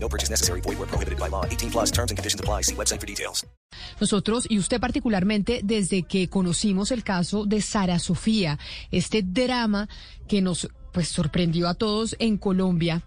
No 0.00 0.08
purchase 0.08 0.30
necessary. 0.30 0.60
Void 0.62 0.78
where 0.78 0.88
prohibited 0.88 1.18
by 1.18 1.28
law. 1.28 1.44
18 1.44 1.70
plus 1.70 1.90
terms 1.90 2.10
and 2.10 2.16
conditions 2.16 2.40
apply. 2.40 2.62
See 2.62 2.74
website 2.74 3.00
for 3.00 3.06
details. 3.06 3.46
Nosotros, 4.00 4.46
y 4.48 4.58
usted 4.58 4.80
particularmente, 4.80 5.60
desde 5.62 6.02
que 6.04 6.28
conocimos 6.28 6.90
el 6.90 7.04
caso 7.04 7.44
de 7.44 7.60
Sara 7.60 7.98
Sofía, 7.98 8.58
este 8.90 9.22
drama 9.22 9.88
que 10.26 10.40
nos 10.40 10.68
pues 10.92 11.08
sorprendió 11.08 11.68
a 11.68 11.74
todos 11.74 12.16
en 12.18 12.38
Colombia, 12.38 13.02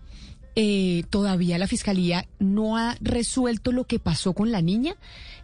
eh, 0.56 1.04
todavía 1.10 1.58
la 1.58 1.68
fiscalía 1.68 2.28
no 2.40 2.78
ha 2.78 2.98
resuelto 3.00 3.72
lo 3.72 3.86
que 3.86 4.00
pasó 4.00 4.34
con 4.34 4.52
la 4.52 4.62
niña, 4.62 4.96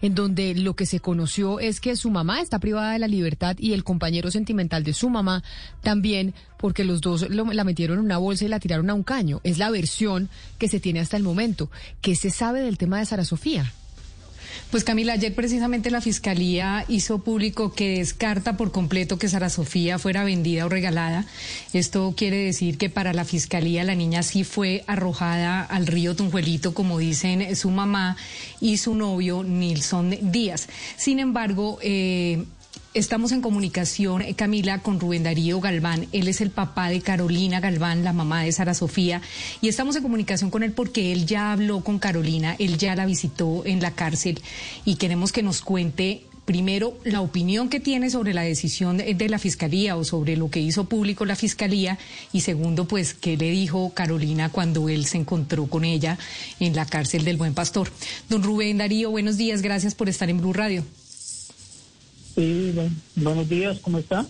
en 0.02 0.14
donde 0.16 0.54
lo 0.56 0.76
que 0.76 0.86
se 0.86 1.00
conoció 1.00 1.60
es 1.60 1.80
que 1.80 1.96
su 1.96 2.10
mamá 2.12 2.42
está 2.42 2.60
privada 2.60 2.92
de 2.94 3.00
la 3.00 3.08
libertad 3.08 3.56
y 3.58 3.74
el 3.74 3.84
compañero 3.84 4.30
sentimental 4.32 4.84
de 4.84 4.94
su 4.94 5.10
mamá 5.10 5.44
también, 5.82 6.34
porque 6.58 6.84
los 6.84 7.02
dos 7.02 7.30
lo- 7.30 7.52
la 7.52 7.64
metieron 7.64 8.00
en 8.00 8.06
una 8.06 8.18
bolsa 8.18 8.46
y 8.46 8.50
la 8.50 8.60
tiraron 8.60 8.90
a 8.90 8.94
un 8.94 9.04
caño. 9.04 9.40
Es 9.44 9.58
la 9.58 9.70
versión 9.72 10.30
que 10.60 10.68
se 10.68 10.80
tiene 10.80 11.00
hasta 11.00 11.18
el 11.18 11.24
momento. 11.24 11.72
¿Qué 12.02 12.16
se 12.16 12.30
sabe 12.30 12.62
del 12.62 12.78
tema 12.78 13.00
de 13.00 13.05
Sara 13.05 13.26
Sofía? 13.26 13.72
Pues 14.72 14.84
Camila, 14.84 15.14
ayer 15.14 15.34
precisamente 15.34 15.92
la 15.92 16.02
Fiscalía 16.02 16.84
hizo 16.88 17.20
público 17.20 17.72
que 17.74 18.00
descarta 18.00 18.58
por 18.58 18.72
completo 18.72 19.18
que 19.18 19.30
Sara 19.30 19.49
Sofía 19.49 19.98
fuera 19.99 20.24
vendida 20.24 20.66
o 20.66 20.70
regalada. 20.70 21.26
Esto 21.74 22.13
quiere 22.18 22.38
decir 22.38 22.77
que 22.77 22.90
para 22.90 23.13
la 23.13 23.24
Fiscalía 23.24 23.84
la 23.84 23.96
niña 23.96 24.24
sí 24.24 24.44
fue 24.44 24.84
arrojada 24.88 25.62
al 25.62 25.88
río 25.88 26.16
Tunjuelito, 26.16 26.74
como 26.74 26.98
dicen 26.98 27.55
su 27.55 27.70
mamá 27.70 28.18
y 28.60 28.77
su 28.77 28.96
novio 28.96 29.44
Nilson 29.44 30.18
Díaz. 30.21 30.68
Sin 30.98 31.20
embargo, 31.20 31.80
eh, 31.82 32.43
Estamos 32.93 33.32
en 33.32 33.41
comunicación, 33.41 34.21
eh, 34.21 34.34
Camila, 34.34 34.82
con 34.82 34.99
Rubén 34.99 35.24
Darío 35.24 35.60
Galván. 35.60 36.07
Él 36.13 36.27
es 36.27 36.41
el 36.41 36.49
papá 36.49 36.90
de 36.90 37.02
Carolina 37.02 37.60
Galván, 37.60 38.04
la 38.04 38.13
mamá 38.13 38.43
de 38.43 38.52
Sara 38.52 38.74
Sofía. 38.74 39.21
Y 39.62 39.68
estamos 39.68 39.96
en 39.96 40.04
comunicación 40.04 40.49
con 40.49 40.63
él 40.63 40.71
porque 40.71 41.12
él 41.12 41.26
ya 41.26 41.52
habló 41.52 41.82
con 41.82 41.99
Carolina, 41.99 42.55
él 42.60 42.77
ya 42.77 42.96
la 42.96 43.05
visitó 43.05 43.65
en 43.65 43.82
la 43.82 43.91
cárcel 43.91 44.40
y 44.85 44.96
queremos 44.96 45.32
que 45.32 45.43
nos 45.43 45.62
cuente 45.62 46.24
primero 46.46 46.98
la 47.04 47.20
opinión 47.20 47.68
que 47.68 47.82
tiene 47.82 48.10
sobre 48.10 48.34
la 48.34 48.41
decisión 48.41 48.98
de, 48.98 49.13
de 49.13 49.30
la 49.30 49.38
fiscalía 49.38 49.98
o 49.98 50.05
sobre 50.05 50.38
lo 50.38 50.49
que 50.49 50.62
hizo 50.62 50.85
público 50.85 51.26
la 51.26 51.35
fiscalía 51.35 51.99
y 52.32 52.41
segundo, 52.41 52.85
pues, 52.85 53.13
qué 53.13 53.35
le 53.35 53.52
dijo 53.52 53.91
Carolina 53.93 54.49
cuando 54.49 54.88
él 54.88 55.05
se 55.05 55.18
encontró 55.18 55.68
con 55.68 55.84
ella 55.84 56.18
en 56.62 56.74
la 56.74 56.85
cárcel 56.85 57.26
del 57.26 57.38
Buen 57.38 57.54
Pastor. 57.54 57.91
Don 58.30 58.41
Rubén 58.41 58.77
Darío, 58.77 59.12
buenos 59.12 59.35
días, 59.35 59.62
gracias 59.62 59.93
por 59.93 60.08
estar 60.08 60.30
en 60.30 60.40
Blue 60.40 60.54
Radio. 60.54 60.85
Sí, 62.38 62.71
bu- 62.76 62.91
buenos 63.16 63.49
días, 63.49 63.80
¿cómo 63.82 63.98
está? 63.98 64.24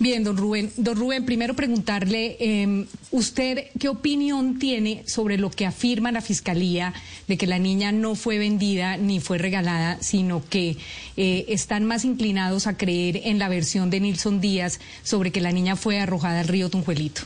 Bien, 0.00 0.24
don 0.24 0.36
Rubén. 0.36 0.72
Don 0.76 0.96
Rubén, 0.96 1.24
primero 1.24 1.54
preguntarle, 1.54 2.36
eh, 2.40 2.86
¿usted 3.12 3.66
qué 3.78 3.88
opinión 3.88 4.58
tiene 4.58 5.04
sobre 5.06 5.38
lo 5.38 5.48
que 5.50 5.64
afirma 5.64 6.10
la 6.12 6.20
Fiscalía 6.20 6.92
de 7.28 7.36
que 7.38 7.46
la 7.46 7.60
niña 7.60 7.92
no 7.92 8.16
fue 8.16 8.38
vendida 8.38 8.96
ni 8.96 9.20
fue 9.20 9.38
regalada, 9.38 9.98
sino 10.00 10.42
que 10.48 10.76
eh, 11.16 11.44
están 11.48 11.84
más 11.84 12.04
inclinados 12.04 12.66
a 12.66 12.76
creer 12.76 13.20
en 13.24 13.38
la 13.38 13.48
versión 13.48 13.90
de 13.90 14.00
Nilson 14.00 14.40
Díaz 14.40 14.80
sobre 15.04 15.30
que 15.32 15.40
la 15.40 15.52
niña 15.52 15.76
fue 15.76 16.00
arrojada 16.00 16.40
al 16.40 16.48
río 16.48 16.68
Tunjuelito? 16.68 17.22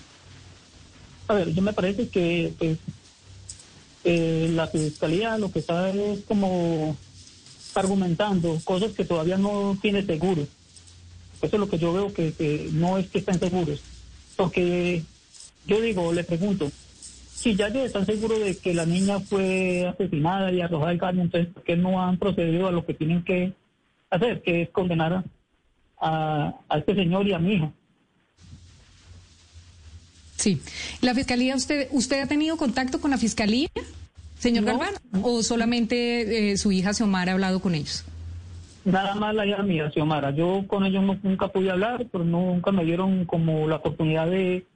A 1.29 1.35
ver, 1.35 1.53
yo 1.55 1.63
me 1.63 1.73
parece 1.73 2.09
que 2.09 2.53
pues, 2.59 2.77
eh, 4.05 4.51
la 4.55 4.67
fiscalía 4.67 5.39
lo 5.39 5.51
que 5.51 5.61
está 5.61 5.89
es 5.91 6.21
como 6.29 6.95
argumentando 7.75 8.59
cosas 8.65 8.93
que 8.93 9.05
todavía 9.05 9.37
no 9.37 9.77
tiene 9.81 10.05
seguro. 10.05 10.47
Eso 11.41 11.57
es 11.57 11.61
lo 11.61 11.69
que 11.69 11.79
yo 11.79 11.93
veo 11.93 12.13
que, 12.13 12.69
no 12.73 12.99
es 12.99 13.09
que 13.09 13.19
estén 13.19 13.39
seguros. 13.39 13.83
Porque 14.37 15.03
yo 15.67 15.81
digo, 15.81 16.13
le 16.13 16.25
pregunto, 16.25 16.71
si 17.35 17.57
ya 17.57 17.69
ellos 17.69 17.87
están 17.87 18.07
seguros 18.07 18.41
de 18.41 18.57
que 18.57 18.75
la 18.75 18.87
niña 18.87 19.21
fue 19.21 19.87
asesinada 19.87 20.53
y 20.53 20.61
arrojada 20.61 20.91
al 20.91 20.99
caño, 20.99 21.23
entonces 21.23 21.53
¿por 21.53 21.65
qué 21.65 21.77
no 21.77 22.01
han 22.03 22.19
procedido 22.19 22.69
a 22.69 22.73
lo 22.73 22.87
que 22.87 22.95
tienen 22.95 23.25
que 23.25 23.53
hacer, 24.11 24.43
que 24.43 24.63
es 24.63 24.71
condenar 24.71 25.13
a, 25.13 25.25
a, 26.01 26.55
a 26.69 26.79
este 26.79 26.95
señor 26.95 27.27
y 27.27 27.33
a 27.33 27.39
mi 27.39 27.55
hija? 27.55 27.73
Sí. 30.37 30.61
¿La 31.01 31.15
Fiscalía, 31.15 31.55
usted, 31.55 31.89
usted 31.93 32.21
ha 32.21 32.27
tenido 32.27 32.57
contacto 32.57 33.01
con 33.01 33.11
la 33.13 33.19
Fiscalía, 33.19 33.69
señor 34.43 34.65
No. 34.65 34.73
Galván? 34.79 34.95
¿O 35.23 35.43
solamente 35.43 36.53
eh, 36.53 36.57
su 36.59 36.73
hija 36.73 36.93
Xiomara 36.93 37.33
ha 37.33 37.35
hablado 37.35 37.61
con 37.61 37.75
ellos? 37.75 38.05
Nada 38.85 39.15
más 39.15 39.35
la 39.35 39.47
hija 39.47 39.63
mía, 39.63 39.91
Xiomara. 39.93 40.33
Yo 40.33 40.65
con 40.67 40.85
ellos 40.85 41.03
no- 41.05 41.19
nunca 41.23 41.49
pude 41.49 41.71
hablar, 41.71 42.05
pero 42.11 42.25
nunca 42.25 42.73
me 42.73 42.85
dieron 42.85 43.25
como 43.27 43.69
la 43.69 43.77
oportunidad 43.77 44.27
de, 44.27 44.67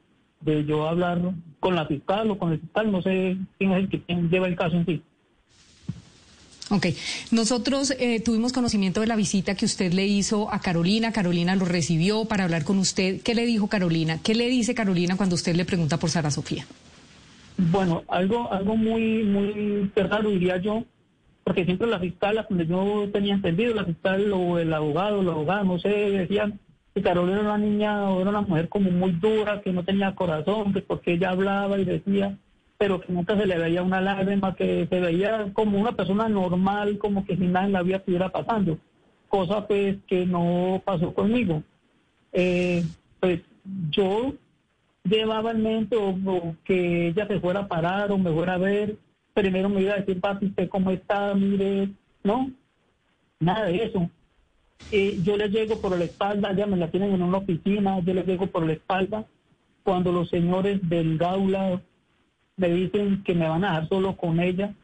de 0.40 0.64
yo 0.64 0.88
hablar 0.88 1.20
con 1.58 1.74
la 1.74 1.86
fiscal 1.86 2.30
o 2.30 2.38
con 2.38 2.52
el 2.52 2.60
fiscal. 2.60 2.92
No 2.92 3.02
sé 3.02 3.36
quién 3.58 3.72
es 3.72 3.78
el 3.78 3.88
que 3.88 4.00
quién 4.02 4.30
lleva 4.30 4.46
el 4.46 4.54
caso 4.56 4.76
en 4.76 4.86
sí. 4.86 5.02
Ok, 6.68 6.86
nosotros 7.30 7.94
eh, 7.98 8.18
tuvimos 8.20 8.52
conocimiento 8.52 9.00
de 9.00 9.06
la 9.06 9.14
visita 9.14 9.54
que 9.54 9.64
usted 9.64 9.92
le 9.92 10.06
hizo 10.06 10.52
a 10.52 10.60
Carolina. 10.60 11.12
Carolina 11.12 11.54
lo 11.54 11.64
recibió 11.64 12.24
para 12.24 12.42
hablar 12.44 12.64
con 12.64 12.78
usted. 12.78 13.20
¿Qué 13.22 13.36
le 13.36 13.46
dijo 13.46 13.68
Carolina? 13.68 14.18
¿Qué 14.22 14.34
le 14.34 14.48
dice 14.48 14.74
Carolina 14.74 15.16
cuando 15.16 15.36
usted 15.36 15.54
le 15.54 15.64
pregunta 15.64 15.96
por 15.98 16.10
Sara 16.10 16.30
Sofía? 16.32 16.66
Bueno, 17.58 18.04
algo 18.08 18.52
algo 18.52 18.76
muy 18.76 19.22
muy 19.24 19.90
raro 19.94 20.30
diría 20.30 20.58
yo, 20.58 20.84
porque 21.44 21.64
siempre 21.64 21.86
la 21.86 22.00
fiscal, 22.00 22.44
donde 22.48 22.66
yo 22.66 23.08
tenía 23.12 23.34
entendido, 23.34 23.74
la 23.74 23.84
fiscal 23.84 24.30
o 24.32 24.58
el 24.58 24.72
abogado, 24.74 25.22
la 25.22 25.32
abogada, 25.32 25.64
no 25.64 25.78
sé, 25.78 25.88
decían 25.88 26.58
que 26.94 27.02
Carolina 27.02 27.40
era 27.40 27.54
una 27.54 27.58
niña 27.58 28.10
o 28.10 28.20
era 28.20 28.30
una 28.30 28.40
mujer 28.42 28.68
como 28.68 28.90
muy 28.90 29.12
dura, 29.12 29.60
que 29.62 29.72
no 29.72 29.84
tenía 29.84 30.14
corazón, 30.14 30.72
que 30.72 30.82
porque 30.82 31.12
ella 31.12 31.30
hablaba 31.30 31.78
y 31.78 31.84
decía, 31.84 32.36
pero 32.78 33.00
que 33.00 33.12
nunca 33.12 33.36
se 33.36 33.46
le 33.46 33.58
veía 33.58 33.82
una 33.82 34.00
lágrima, 34.00 34.54
que 34.54 34.86
se 34.88 35.00
veía 35.00 35.50
como 35.52 35.78
una 35.78 35.92
persona 35.92 36.28
normal, 36.28 36.98
como 36.98 37.24
que 37.24 37.36
sin 37.36 37.52
nada 37.52 37.66
en 37.66 37.72
la 37.72 37.82
vida 37.82 37.98
estuviera 37.98 38.28
pasando, 38.28 38.78
cosa 39.28 39.66
pues 39.66 39.96
que 40.06 40.26
no 40.26 40.82
pasó 40.84 41.14
conmigo. 41.14 41.62
Eh, 42.32 42.84
pues 43.20 43.40
yo 43.90 44.34
llevaba 45.08 45.52
en 45.52 45.62
mente 45.62 45.96
o, 45.96 46.56
que 46.64 47.08
ella 47.08 47.26
se 47.26 47.40
fuera 47.40 47.60
a 47.60 47.68
parar 47.68 48.12
o 48.12 48.18
me 48.18 48.32
fuera 48.32 48.54
a 48.54 48.58
ver, 48.58 48.96
primero 49.34 49.68
me 49.68 49.82
iba 49.82 49.94
a 49.94 49.98
decir, 49.98 50.20
papi, 50.20 50.46
¿usted 50.46 50.68
cómo 50.68 50.90
está? 50.90 51.34
Mire, 51.34 51.90
no, 52.22 52.50
nada 53.40 53.66
de 53.66 53.84
eso. 53.84 54.10
Yo 55.22 55.36
le 55.36 55.48
llego 55.48 55.80
por 55.80 55.96
la 55.96 56.04
espalda, 56.04 56.52
ya 56.52 56.66
me 56.66 56.76
la 56.76 56.90
tienen 56.90 57.14
en 57.14 57.22
una 57.22 57.38
oficina, 57.38 57.98
yo 58.00 58.14
le 58.14 58.22
llego 58.22 58.46
por 58.48 58.66
la 58.66 58.74
espalda. 58.74 59.26
Cuando 59.82 60.12
los 60.12 60.28
señores 60.28 60.80
del 60.88 61.16
Gaula 61.16 61.80
me 62.56 62.68
dicen 62.68 63.22
que 63.22 63.34
me 63.34 63.48
van 63.48 63.64
a 63.64 63.68
dejar 63.68 63.88
solo 63.88 64.16
con 64.16 64.40
ella 64.40 64.74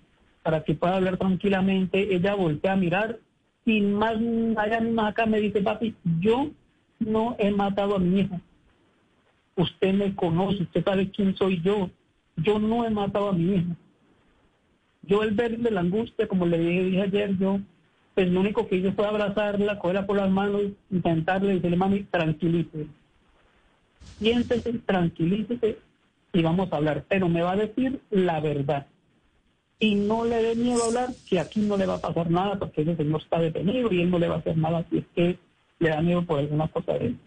para 0.42 0.62
que 0.64 0.74
pueda 0.74 0.96
hablar 0.96 1.16
tranquilamente, 1.18 2.14
ella 2.14 2.34
voltea 2.34 2.72
a 2.72 2.76
mirar 2.76 3.18
y 3.64 3.80
más 3.80 4.16
allá 4.56 4.80
mismo 4.80 5.02
acá 5.02 5.26
me 5.26 5.40
dice, 5.40 5.60
papi, 5.60 5.94
yo 6.20 6.50
no 6.98 7.36
he 7.38 7.50
matado 7.50 7.96
a 7.96 7.98
mi 7.98 8.20
hija 8.20 8.40
usted 9.56 9.94
me 9.94 10.14
conoce, 10.14 10.62
usted 10.62 10.84
sabe 10.84 11.10
quién 11.10 11.36
soy 11.36 11.60
yo. 11.62 11.90
Yo 12.36 12.58
no 12.58 12.84
he 12.84 12.90
matado 12.90 13.28
a 13.28 13.32
mi 13.32 13.54
hija. 13.54 13.76
Yo 15.02 15.22
el 15.22 15.32
verle 15.32 15.70
la 15.70 15.80
angustia, 15.80 16.28
como 16.28 16.46
le 16.46 16.58
dije, 16.58 16.84
dije 16.84 17.02
ayer, 17.02 17.38
yo, 17.38 17.60
pues 18.14 18.28
lo 18.28 18.40
único 18.40 18.68
que 18.68 18.76
hice 18.76 18.92
fue 18.92 19.06
abrazarla, 19.06 19.78
cogerla 19.78 20.06
por 20.06 20.16
las 20.16 20.30
manos, 20.30 20.62
intentarle 20.90 21.54
decirle, 21.54 21.76
mami, 21.76 22.04
tranquilícese. 22.04 22.86
Siéntese, 24.18 24.72
tranquilícese 24.86 25.78
y 26.32 26.42
vamos 26.42 26.72
a 26.72 26.76
hablar. 26.76 27.04
Pero 27.08 27.28
me 27.28 27.42
va 27.42 27.52
a 27.52 27.56
decir 27.56 28.00
la 28.10 28.40
verdad. 28.40 28.86
Y 29.78 29.96
no 29.96 30.24
le 30.24 30.40
dé 30.42 30.54
miedo 30.54 30.84
a 30.84 30.86
hablar, 30.86 31.08
que 31.28 31.40
aquí 31.40 31.60
no 31.60 31.76
le 31.76 31.86
va 31.86 31.94
a 31.94 32.00
pasar 32.00 32.30
nada 32.30 32.56
porque 32.56 32.82
ese 32.82 32.96
señor 32.96 33.20
está 33.20 33.40
detenido 33.40 33.92
y 33.92 34.02
él 34.02 34.10
no 34.10 34.18
le 34.20 34.28
va 34.28 34.36
a 34.36 34.38
hacer 34.38 34.56
nada 34.56 34.84
si 34.88 34.98
es 34.98 35.04
que 35.14 35.38
le 35.80 35.88
da 35.88 36.00
miedo 36.00 36.22
por 36.24 36.38
alguna 36.38 36.68
cosa 36.68 36.92
de 36.92 37.06
él. 37.06 37.18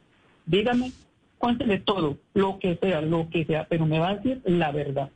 Dígame, 0.46 0.94
cuéntele 1.38 1.80
todo, 1.80 2.18
lo 2.34 2.60
que 2.60 2.76
sea, 2.78 3.02
lo 3.02 3.30
que 3.30 3.46
sea, 3.46 3.68
pero 3.68 3.86
me 3.86 4.00
va 4.00 4.10
a 4.10 4.16
decir 4.16 4.42
la 4.46 4.72
verdad. 4.72 5.10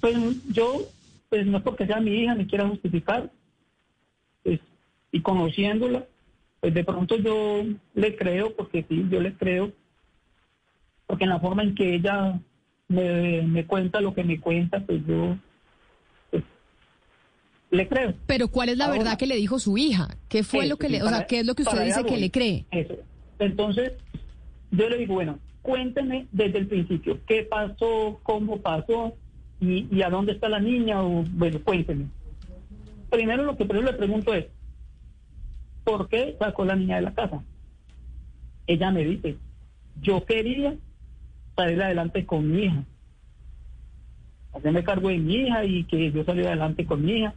Pues 0.00 0.16
yo, 0.52 0.82
pues 1.28 1.46
no 1.46 1.58
es 1.58 1.62
porque 1.62 1.86
sea 1.86 2.00
mi 2.00 2.12
hija 2.22 2.34
ni 2.34 2.46
quiera 2.46 2.68
justificar, 2.68 3.30
pues, 4.42 4.60
y 5.12 5.20
conociéndola, 5.20 6.06
pues 6.60 6.72
de 6.74 6.84
pronto 6.84 7.16
yo 7.16 7.64
le 7.94 8.16
creo, 8.16 8.54
porque 8.56 8.84
sí, 8.88 9.06
yo 9.10 9.20
le 9.20 9.34
creo, 9.34 9.72
porque 11.06 11.24
en 11.24 11.30
la 11.30 11.40
forma 11.40 11.62
en 11.62 11.74
que 11.74 11.94
ella 11.96 12.38
me, 12.88 13.42
me 13.42 13.66
cuenta 13.66 14.00
lo 14.00 14.14
que 14.14 14.24
me 14.24 14.40
cuenta, 14.40 14.80
pues 14.80 15.00
yo, 15.06 15.36
pues, 16.30 16.44
le 17.70 17.88
creo. 17.88 18.14
Pero 18.26 18.48
¿cuál 18.48 18.70
es 18.70 18.78
la 18.78 18.86
Ahora- 18.86 18.98
verdad 18.98 19.18
que 19.18 19.26
le 19.26 19.36
dijo 19.36 19.58
su 19.58 19.76
hija? 19.76 20.16
¿Qué 20.28 20.42
fue 20.42 20.60
Eso, 20.60 20.68
lo 20.70 20.76
que 20.78 20.88
le, 20.88 21.02
o 21.02 21.08
sea, 21.08 21.26
qué 21.26 21.40
es 21.40 21.46
lo 21.46 21.54
que 21.54 21.62
usted 21.62 21.84
dice 21.84 22.04
que 22.04 22.16
le 22.16 22.30
cree? 22.30 22.64
Eso. 22.70 22.94
Entonces, 23.40 23.94
yo 24.70 24.88
le 24.88 24.98
digo, 24.98 25.14
bueno, 25.14 25.38
cuénteme 25.62 26.26
desde 26.30 26.58
el 26.58 26.66
principio, 26.68 27.18
¿qué 27.26 27.42
pasó? 27.42 28.20
¿Cómo 28.22 28.58
pasó? 28.58 29.14
¿Y, 29.60 29.88
y 29.90 30.02
a 30.02 30.10
dónde 30.10 30.32
está 30.32 30.48
la 30.48 30.60
niña? 30.60 31.02
O, 31.02 31.24
bueno, 31.32 31.58
cuénteme. 31.64 32.06
Primero 33.10 33.44
lo 33.44 33.56
que 33.56 33.64
primero 33.64 33.90
le 33.90 33.98
pregunto 33.98 34.34
es, 34.34 34.46
¿por 35.84 36.08
qué 36.08 36.36
sacó 36.38 36.64
la 36.64 36.76
niña 36.76 36.96
de 36.96 37.02
la 37.02 37.14
casa? 37.14 37.42
Ella 38.66 38.90
me 38.90 39.04
dice, 39.04 39.36
yo 40.00 40.24
quería 40.24 40.76
salir 41.56 41.82
adelante 41.82 42.24
con 42.24 42.50
mi 42.50 42.64
hija. 42.64 42.84
Hacerme 44.52 44.84
cargo 44.84 45.08
de 45.08 45.18
mi 45.18 45.34
hija 45.34 45.64
y 45.64 45.84
que 45.84 46.12
yo 46.12 46.24
saliera 46.24 46.50
adelante 46.50 46.84
con 46.84 47.04
mi 47.04 47.12
hija. 47.12 47.34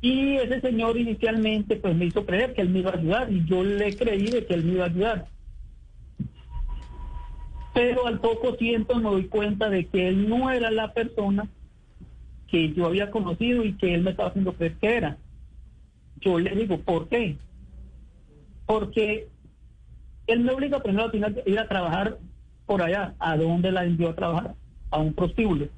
Y 0.00 0.36
ese 0.36 0.60
señor 0.60 0.96
inicialmente 0.96 1.76
pues 1.76 1.96
me 1.96 2.06
hizo 2.06 2.26
creer 2.26 2.54
que 2.54 2.62
él 2.62 2.68
me 2.68 2.80
iba 2.80 2.90
a 2.90 2.96
ayudar 2.96 3.32
y 3.32 3.44
yo 3.46 3.64
le 3.64 3.96
creí 3.96 4.26
de 4.26 4.46
que 4.46 4.54
él 4.54 4.64
me 4.64 4.72
iba 4.74 4.84
a 4.84 4.88
ayudar. 4.88 5.26
Pero 7.74 8.06
al 8.06 8.20
poco 8.20 8.54
tiempo 8.54 8.94
me 8.96 9.10
doy 9.10 9.26
cuenta 9.26 9.68
de 9.68 9.86
que 9.86 10.08
él 10.08 10.28
no 10.28 10.50
era 10.50 10.70
la 10.70 10.92
persona 10.92 11.48
que 12.48 12.72
yo 12.72 12.86
había 12.86 13.10
conocido 13.10 13.64
y 13.64 13.74
que 13.74 13.94
él 13.94 14.02
me 14.02 14.10
estaba 14.10 14.30
haciendo 14.30 14.54
creer 14.54 14.76
que 14.76 14.96
era. 14.96 15.18
Yo 16.20 16.38
le 16.38 16.54
digo, 16.54 16.78
¿por 16.78 17.08
qué? 17.08 17.36
Porque 18.64 19.28
él 20.26 20.40
me 20.40 20.52
obliga 20.52 20.82
primero 20.82 21.10
a 21.10 21.50
ir 21.50 21.58
a 21.58 21.68
trabajar 21.68 22.18
por 22.64 22.82
allá. 22.82 23.14
¿A 23.18 23.36
dónde 23.36 23.70
la 23.72 23.84
envió 23.84 24.10
a 24.10 24.16
trabajar? 24.16 24.54
A 24.90 24.98
un 24.98 25.12
prostíbulo. 25.12 25.68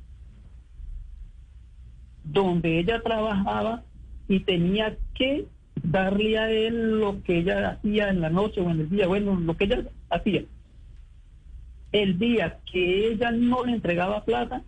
Donde 2.25 2.79
ella 2.79 3.03
trabajaba 3.03 3.83
y 4.29 4.41
tenía 4.41 4.97
que 5.15 5.47
darle 5.83 6.39
a 6.39 6.51
él 6.51 7.01
lo 7.01 7.23
que 7.23 7.39
ella 7.39 7.71
hacía 7.71 8.11
en 8.11 8.21
la 8.21 8.31
noche 8.31 8.61
o 8.61 8.71
en 8.71 8.81
el 8.81 8.91
día, 8.91 9.07
bueno, 9.07 9.39
lo 9.41 9.57
que 9.57 9.65
ella 9.65 9.85
hacía. 10.11 10.45
El 11.93 12.19
día 12.19 12.59
que 12.71 13.09
ella 13.09 13.31
no 13.31 13.65
le 13.65 13.73
entregaba 13.73 14.25
plata, 14.25 14.63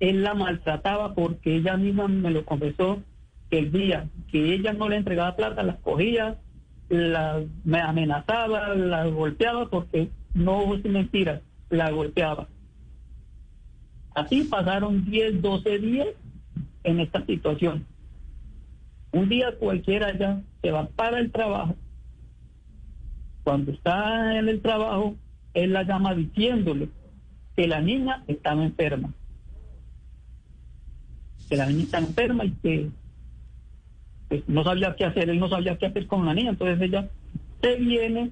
él 0.00 0.22
la 0.22 0.34
maltrataba 0.34 1.14
porque 1.14 1.56
ella 1.56 1.76
misma 1.76 2.08
me 2.08 2.30
lo 2.30 2.44
confesó, 2.44 3.02
el 3.50 3.72
día 3.72 4.08
que 4.30 4.54
ella 4.54 4.72
no 4.72 4.88
le 4.88 4.96
entregaba 4.96 5.36
plata, 5.36 5.62
la 5.62 5.76
cogía, 5.76 6.36
la 6.88 7.42
me 7.64 7.80
amenazaba, 7.80 8.74
la 8.74 9.06
golpeaba 9.06 9.68
porque 9.70 10.10
no 10.34 10.74
es 10.74 10.84
mentira, 10.84 11.40
la 11.70 11.90
golpeaba. 11.90 12.48
Así 14.14 14.44
pasaron 14.44 15.04
10, 15.04 15.40
12 15.40 15.78
días 15.78 16.08
en 16.84 17.00
esta 17.00 17.24
situación. 17.24 17.86
Un 19.12 19.28
día 19.28 19.54
cualquiera 19.58 20.16
ya 20.16 20.40
se 20.62 20.70
va 20.70 20.86
para 20.88 21.18
el 21.18 21.30
trabajo. 21.30 21.76
Cuando 23.44 23.72
está 23.72 24.38
en 24.38 24.48
el 24.48 24.62
trabajo, 24.62 25.16
él 25.54 25.72
la 25.72 25.82
llama 25.82 26.14
diciéndole 26.14 26.88
que 27.56 27.66
la 27.66 27.80
niña 27.80 28.24
estaba 28.26 28.64
enferma. 28.64 29.12
Que 31.48 31.56
la 31.56 31.66
niña 31.66 31.82
está 31.82 31.98
enferma 31.98 32.44
y 32.44 32.50
que 32.52 32.90
pues, 34.28 34.48
no 34.48 34.64
sabía 34.64 34.94
qué 34.96 35.04
hacer, 35.04 35.28
él 35.28 35.38
no 35.38 35.48
sabía 35.48 35.76
qué 35.76 35.86
hacer 35.86 36.06
con 36.06 36.24
la 36.24 36.32
niña. 36.32 36.50
Entonces 36.50 36.80
ella 36.80 37.10
se 37.60 37.76
viene, 37.76 38.30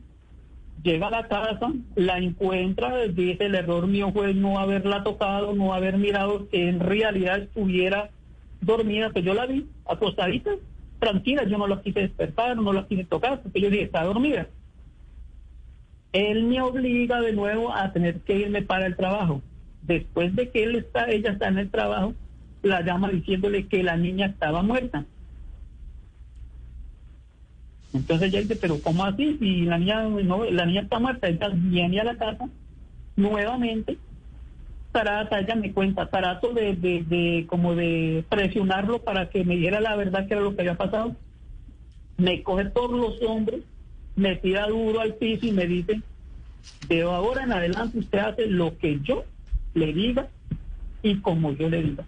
llega 0.83 1.09
a 1.09 1.11
la 1.11 1.29
casa, 1.29 1.73
la 1.95 2.19
encuentra, 2.19 3.07
dice 3.07 3.47
el 3.47 3.55
error 3.55 3.87
mío 3.87 4.13
fue 4.13 4.33
no 4.33 4.59
haberla 4.59 5.05
tocado, 5.05 5.55
no 5.55 5.75
haber 5.75 5.99
mirado 5.99 6.49
que 6.49 6.71
en 6.71 6.81
realidad 6.81 7.41
estuviera 7.41 8.09
dormida, 8.63 9.11
pues 9.11 9.25
yo 9.25 9.35
la 9.35 9.47
vi 9.47 9.67
acostadita, 9.87 10.53
tranquila, 11.01 11.45
yo 11.45 11.59
no 11.59 11.67
la 11.67 11.83
quise 11.83 12.01
despertar, 12.01 12.57
no 12.57 12.73
la 12.73 12.87
quise 12.87 13.05
tocar, 13.05 13.43
porque 13.43 13.61
yo 13.61 13.71
dije, 13.71 13.85
está 13.85 14.05
dormida. 14.05 14.47
Él 16.13 16.45
me 16.45 16.61
obliga 16.61 17.21
de 17.21 17.33
nuevo 17.33 17.75
a 17.75 17.93
tener 17.93 18.21
que 18.21 18.39
irme 18.39 18.63
para 18.63 18.87
el 18.87 18.97
trabajo. 18.97 19.43
Después 19.83 20.37
de 20.37 20.51
que 20.51 20.63
él 20.63 20.77
está, 20.77 21.11
ella 21.11 21.33
está 21.33 21.49
en 21.49 21.59
el 21.59 21.71
trabajo, 21.71 22.15
la 22.63 22.83
llama 22.83 23.09
diciéndole 23.09 23.67
que 23.67 23.83
la 23.83 23.97
niña 23.97 24.27
estaba 24.27 24.63
muerta. 24.63 25.05
Entonces 27.93 28.29
ella 28.29 28.43
dice, 28.43 28.57
pero 28.57 28.81
¿cómo 28.81 29.05
así? 29.05 29.37
Si 29.39 29.63
la 29.63 29.79
niña, 29.79 30.03
no, 30.03 30.45
la 30.45 30.67
niña 30.67 30.83
está 30.83 31.01
muerta, 31.01 31.29
ella 31.29 31.51
viene 31.53 32.01
a 32.01 32.05
la 32.05 32.17
casa 32.17 32.49
nuevamente 33.17 33.99
Tarata, 34.93 35.39
ella 35.39 35.55
me 35.55 35.73
cuenta, 35.73 36.07
trato 36.07 36.53
de, 36.53 36.75
de, 36.75 37.05
de, 37.05 37.47
como 37.49 37.75
de 37.75 38.25
presionarlo 38.29 39.03
para 39.03 39.31
que 39.31 39.45
me 39.45 39.57
diera 39.57 39.81
la 39.81 39.95
verdad 39.97 40.27
que 40.27 40.35
era 40.35 40.43
lo 40.43 40.55
que 40.55 40.63
había 40.63 40.77
pasado. 40.77 41.15
Me 42.17 42.43
coge 42.43 42.65
todos 42.67 42.99
los 42.99 43.23
hombros, 43.23 43.61
me 44.17 44.37
tira 44.37 44.67
duro 44.67 45.01
al 45.01 45.15
piso 45.15 45.47
y 45.47 45.53
me 45.53 45.67
dice, 45.67 46.03
de 46.89 47.03
ahora 47.03 47.45
en 47.45 47.53
adelante 47.53 47.99
usted 47.99 48.19
hace 48.19 48.47
lo 48.47 48.77
que 48.79 49.01
yo 49.03 49.25
le 49.75 49.93
diga 49.93 50.29
y 51.03 51.17
como 51.21 51.53
yo 51.53 51.69
le 51.69 51.83
diga. 51.83 52.05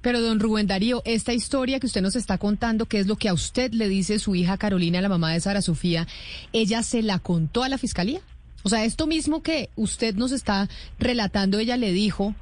Pero 0.00 0.22
don 0.22 0.40
Rubén 0.40 0.66
Darío, 0.66 1.02
esta 1.04 1.34
historia 1.34 1.78
que 1.78 1.86
usted 1.86 2.00
nos 2.00 2.16
está 2.16 2.38
contando, 2.38 2.86
que 2.86 2.98
es 2.98 3.06
lo 3.06 3.16
que 3.16 3.28
a 3.28 3.34
usted 3.34 3.72
le 3.72 3.86
dice 3.88 4.18
su 4.18 4.34
hija 4.34 4.56
Carolina, 4.56 5.02
la 5.02 5.10
mamá 5.10 5.32
de 5.32 5.40
Sara 5.40 5.60
Sofía, 5.60 6.06
¿ella 6.54 6.82
se 6.82 7.02
la 7.02 7.18
contó 7.18 7.62
a 7.62 7.68
la 7.68 7.76
fiscalía? 7.76 8.20
O 8.62 8.68
sea, 8.68 8.84
esto 8.84 9.06
mismo 9.06 9.42
que 9.42 9.70
usted 9.76 10.14
nos 10.14 10.32
está 10.32 10.68
relatando, 10.98 11.58
ella 11.58 11.76
le 11.76 11.92
dijo, 11.92 12.34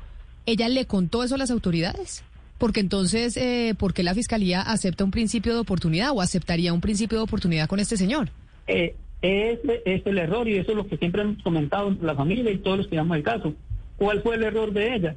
¿ella 0.47 0.69
le 0.69 0.87
contó 0.87 1.23
eso 1.23 1.37
a 1.37 1.39
las 1.39 1.51
autoridades? 1.51 2.25
Porque 2.59 2.81
entonces, 2.81 3.37
eh, 3.37 3.75
¿por 3.79 3.95
qué 3.95 4.03
la 4.03 4.15
fiscalía 4.15 4.63
acepta 4.63 5.05
un 5.05 5.13
principio 5.13 5.55
de 5.55 5.61
oportunidad 5.61 6.11
o 6.13 6.21
aceptaría 6.21 6.73
un 6.73 6.81
principio 6.81 7.19
de 7.19 7.25
oportunidad 7.25 7.69
con 7.69 7.79
este 7.79 7.97
señor? 7.97 8.31
Eh, 8.67 8.97
ese 9.23 9.83
es 9.85 10.07
el 10.07 10.19
error 10.19 10.49
y 10.49 10.57
eso 10.57 10.73
es 10.73 10.77
lo 10.77 10.87
que 10.87 10.97
siempre 10.97 11.23
hemos 11.23 11.43
comentado 11.43 11.97
la 12.03 12.15
familia 12.15 12.51
y 12.51 12.59
todos 12.59 12.79
los 12.79 12.89
que 12.89 12.97
llamamos 12.97 13.19
el 13.19 13.23
caso. 13.23 13.55
¿Cuál 13.97 14.23
fue 14.23 14.37
el 14.37 14.45
error 14.45 14.73
de 14.73 14.95
ella? 14.95 15.17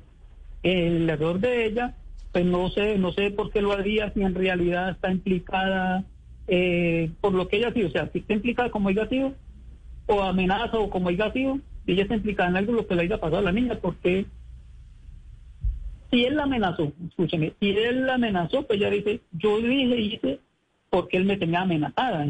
El 0.61 1.09
error 1.09 1.39
de 1.39 1.65
ella, 1.65 1.95
pues 2.31 2.45
no 2.45 2.69
sé, 2.69 2.97
no 2.97 3.11
sé 3.11 3.31
por 3.31 3.51
qué 3.51 3.61
lo 3.61 3.71
haría 3.71 4.11
si 4.13 4.21
en 4.21 4.35
realidad 4.35 4.91
está 4.91 5.11
implicada 5.11 6.03
eh, 6.47 7.11
por 7.21 7.33
lo 7.33 7.47
que 7.47 7.57
ella 7.57 7.69
ha 7.69 7.73
sido. 7.73 7.87
O 7.87 7.91
sea, 7.91 8.09
si 8.11 8.19
está 8.19 8.33
implicada 8.33 8.69
como 8.69 8.89
haya 8.89 9.07
sido, 9.07 9.33
o 10.07 10.21
amenaza 10.21 10.77
o 10.77 10.89
como 10.89 11.09
haya 11.09 11.31
sido, 11.31 11.59
si 11.85 11.93
ella 11.93 12.03
está 12.03 12.15
implicada 12.15 12.49
en 12.49 12.57
algo 12.57 12.73
lo 12.73 12.87
que 12.87 12.95
le 12.95 13.03
haya 13.03 13.19
pasado 13.19 13.39
a 13.39 13.43
la 13.43 13.51
niña, 13.51 13.79
porque 13.81 14.25
si 16.11 16.25
él 16.25 16.35
la 16.35 16.43
amenazó, 16.43 16.91
escúcheme, 17.07 17.53
si 17.59 17.69
él 17.69 18.05
la 18.05 18.15
amenazó, 18.15 18.67
pues 18.67 18.79
ella 18.79 18.89
dice, 18.89 19.21
yo 19.31 19.57
dije, 19.59 19.99
hice 19.99 20.39
porque 20.89 21.17
él 21.17 21.25
me 21.25 21.37
tenía 21.37 21.61
amenazada. 21.61 22.27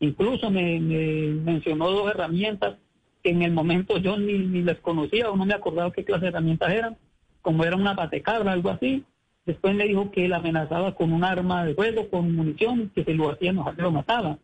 Incluso 0.00 0.50
me, 0.50 0.80
me 0.80 1.28
mencionó 1.44 1.90
dos 1.90 2.10
herramientas 2.10 2.76
que 3.22 3.30
en 3.30 3.42
el 3.42 3.52
momento 3.52 3.98
yo 3.98 4.16
ni, 4.16 4.38
ni 4.38 4.62
las 4.62 4.78
conocía 4.78 5.30
o 5.30 5.36
no 5.36 5.44
me 5.44 5.54
acordaba 5.54 5.92
qué 5.92 6.04
clase 6.04 6.22
de 6.22 6.28
herramientas 6.28 6.70
eran, 6.72 6.96
como 7.42 7.64
era 7.64 7.76
una 7.76 7.94
patecabra, 7.94 8.52
algo 8.52 8.70
así. 8.70 9.04
Después 9.44 9.74
me 9.74 9.86
dijo 9.86 10.10
que 10.10 10.28
la 10.28 10.38
amenazaba 10.38 10.94
con 10.94 11.12
un 11.12 11.24
arma 11.24 11.64
de 11.64 11.74
fuego, 11.74 12.08
con 12.08 12.34
munición, 12.34 12.90
que 12.94 13.04
se 13.04 13.14
lo 13.14 13.30
hacía 13.30 13.50
enojar, 13.50 13.74
lo 13.76 13.90
mataba. 13.90 14.38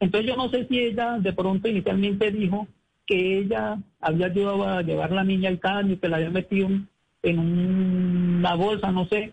Entonces 0.00 0.28
yo 0.30 0.36
no 0.36 0.50
sé 0.50 0.66
si 0.68 0.78
ella 0.78 1.18
de 1.18 1.32
pronto 1.32 1.68
inicialmente 1.68 2.30
dijo 2.30 2.66
que 3.06 3.38
ella 3.38 3.78
había 4.00 4.26
ayudado 4.26 4.64
a 4.68 4.82
llevar 4.82 5.12
la 5.12 5.24
niña 5.24 5.48
al 5.48 5.60
caño, 5.60 5.98
que 6.00 6.08
la 6.08 6.16
había 6.16 6.30
metido 6.30 6.68
en 7.22 7.38
una 7.38 8.54
bolsa, 8.54 8.90
no 8.92 9.06
sé. 9.08 9.32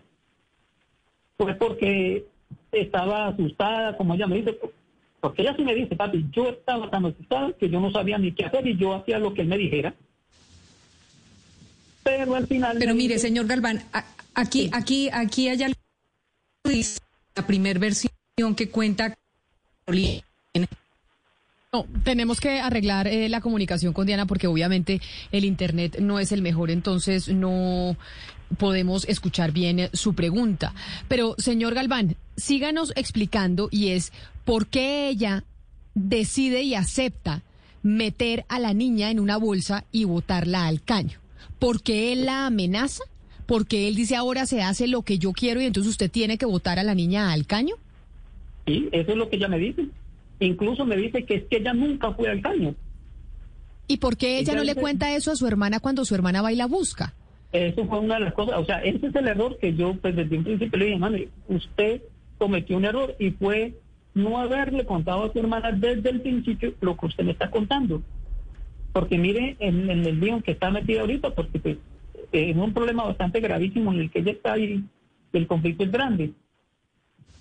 Fue 1.36 1.54
porque 1.54 2.24
estaba 2.72 3.28
asustada, 3.28 3.96
como 3.96 4.14
ella 4.14 4.26
me 4.26 4.36
dice, 4.36 4.56
porque 5.20 5.42
ella 5.42 5.54
sí 5.56 5.64
me 5.64 5.74
dice, 5.74 5.96
papi, 5.96 6.26
yo 6.32 6.48
estaba 6.50 6.88
tan 6.90 7.04
asustada 7.06 7.52
que 7.58 7.68
yo 7.68 7.80
no 7.80 7.90
sabía 7.90 8.16
ni 8.18 8.32
qué 8.32 8.44
hacer 8.46 8.66
y 8.66 8.76
yo 8.76 8.94
hacía 8.94 9.18
lo 9.18 9.34
que 9.34 9.42
él 9.42 9.48
me 9.48 9.58
dijera. 9.58 9.94
Pero 12.04 12.34
al 12.36 12.46
final... 12.46 12.76
Pero 12.78 12.94
mire, 12.94 13.14
dice- 13.14 13.26
señor 13.28 13.46
Galván, 13.46 13.82
aquí, 14.34 14.70
aquí, 14.72 15.08
aquí 15.12 15.48
hay 15.48 15.62
algo 15.62 15.74
la 17.36 17.46
primer 17.46 17.78
versión 17.78 18.10
que 18.56 18.70
cuenta. 18.70 19.14
No, 21.74 21.88
tenemos 22.04 22.38
que 22.38 22.60
arreglar 22.60 23.08
eh, 23.08 23.28
la 23.28 23.40
comunicación 23.40 23.92
con 23.92 24.06
Diana 24.06 24.26
porque 24.26 24.46
obviamente 24.46 25.00
el 25.32 25.44
Internet 25.44 25.98
no 25.98 26.20
es 26.20 26.30
el 26.30 26.40
mejor, 26.40 26.70
entonces 26.70 27.28
no 27.28 27.96
podemos 28.58 29.04
escuchar 29.08 29.50
bien 29.50 29.80
eh, 29.80 29.90
su 29.92 30.14
pregunta. 30.14 30.72
Pero, 31.08 31.34
señor 31.36 31.74
Galván, 31.74 32.14
síganos 32.36 32.92
explicando 32.94 33.68
y 33.72 33.88
es 33.88 34.12
por 34.44 34.68
qué 34.68 35.08
ella 35.08 35.42
decide 35.96 36.62
y 36.62 36.76
acepta 36.76 37.42
meter 37.82 38.44
a 38.48 38.60
la 38.60 38.72
niña 38.72 39.10
en 39.10 39.18
una 39.18 39.36
bolsa 39.36 39.84
y 39.90 40.04
botarla 40.04 40.68
al 40.68 40.80
caño. 40.80 41.18
¿Por 41.58 41.82
qué 41.82 42.12
él 42.12 42.24
la 42.26 42.46
amenaza? 42.46 43.02
Porque 43.46 43.88
él 43.88 43.96
dice 43.96 44.14
ahora 44.14 44.46
se 44.46 44.62
hace 44.62 44.86
lo 44.86 45.02
que 45.02 45.18
yo 45.18 45.32
quiero 45.32 45.60
y 45.60 45.64
entonces 45.64 45.90
usted 45.90 46.08
tiene 46.08 46.38
que 46.38 46.46
botar 46.46 46.78
a 46.78 46.84
la 46.84 46.94
niña 46.94 47.32
al 47.32 47.46
caño. 47.46 47.74
Sí, 48.64 48.88
eso 48.92 49.10
es 49.10 49.16
lo 49.16 49.28
que 49.28 49.34
ella 49.34 49.48
me 49.48 49.58
dice. 49.58 49.88
Incluso 50.46 50.84
me 50.84 50.96
dice 50.96 51.24
que 51.24 51.34
es 51.36 51.44
que 51.44 51.56
ella 51.58 51.72
nunca 51.72 52.12
fue 52.12 52.28
al 52.28 52.40
caño. 52.40 52.74
¿Y 53.86 53.98
por 53.98 54.16
qué 54.16 54.38
ella 54.38 54.52
Ella 54.52 54.60
no 54.60 54.64
le 54.64 54.74
cuenta 54.74 55.14
eso 55.14 55.32
a 55.32 55.36
su 55.36 55.46
hermana 55.46 55.80
cuando 55.80 56.04
su 56.04 56.14
hermana 56.14 56.42
va 56.42 56.52
y 56.52 56.56
la 56.56 56.66
busca? 56.66 57.14
Eso 57.52 57.86
fue 57.86 58.00
una 58.00 58.14
de 58.14 58.22
las 58.22 58.34
cosas, 58.34 58.58
o 58.58 58.64
sea, 58.64 58.78
ese 58.82 59.06
es 59.06 59.14
el 59.14 59.28
error 59.28 59.56
que 59.58 59.74
yo 59.74 59.94
pues 59.94 60.16
desde 60.16 60.38
un 60.38 60.42
principio 60.42 60.76
le 60.76 60.86
dije, 60.86 60.98
mano, 60.98 61.18
usted 61.48 62.02
cometió 62.36 62.76
un 62.76 62.84
error 62.84 63.14
y 63.18 63.30
fue 63.30 63.74
no 64.14 64.38
haberle 64.38 64.84
contado 64.84 65.24
a 65.24 65.32
su 65.32 65.38
hermana 65.38 65.70
desde 65.72 66.10
el 66.10 66.20
principio 66.20 66.74
lo 66.80 66.96
que 66.96 67.06
usted 67.06 67.24
me 67.24 67.32
está 67.32 67.50
contando. 67.50 68.02
Porque 68.92 69.18
mire 69.18 69.56
en, 69.58 69.88
el 69.88 70.20
lío 70.20 70.40
que 70.42 70.52
está 70.52 70.70
metida 70.70 71.00
ahorita, 71.00 71.30
porque 71.30 71.58
pues 71.58 71.78
es 72.32 72.56
un 72.56 72.72
problema 72.72 73.04
bastante 73.04 73.40
gravísimo 73.40 73.92
en 73.92 74.00
el 74.00 74.10
que 74.10 74.20
ella 74.20 74.32
está 74.32 74.58
y 74.58 74.84
el 75.32 75.46
conflicto 75.46 75.84
es 75.84 75.92
grande. 75.92 76.32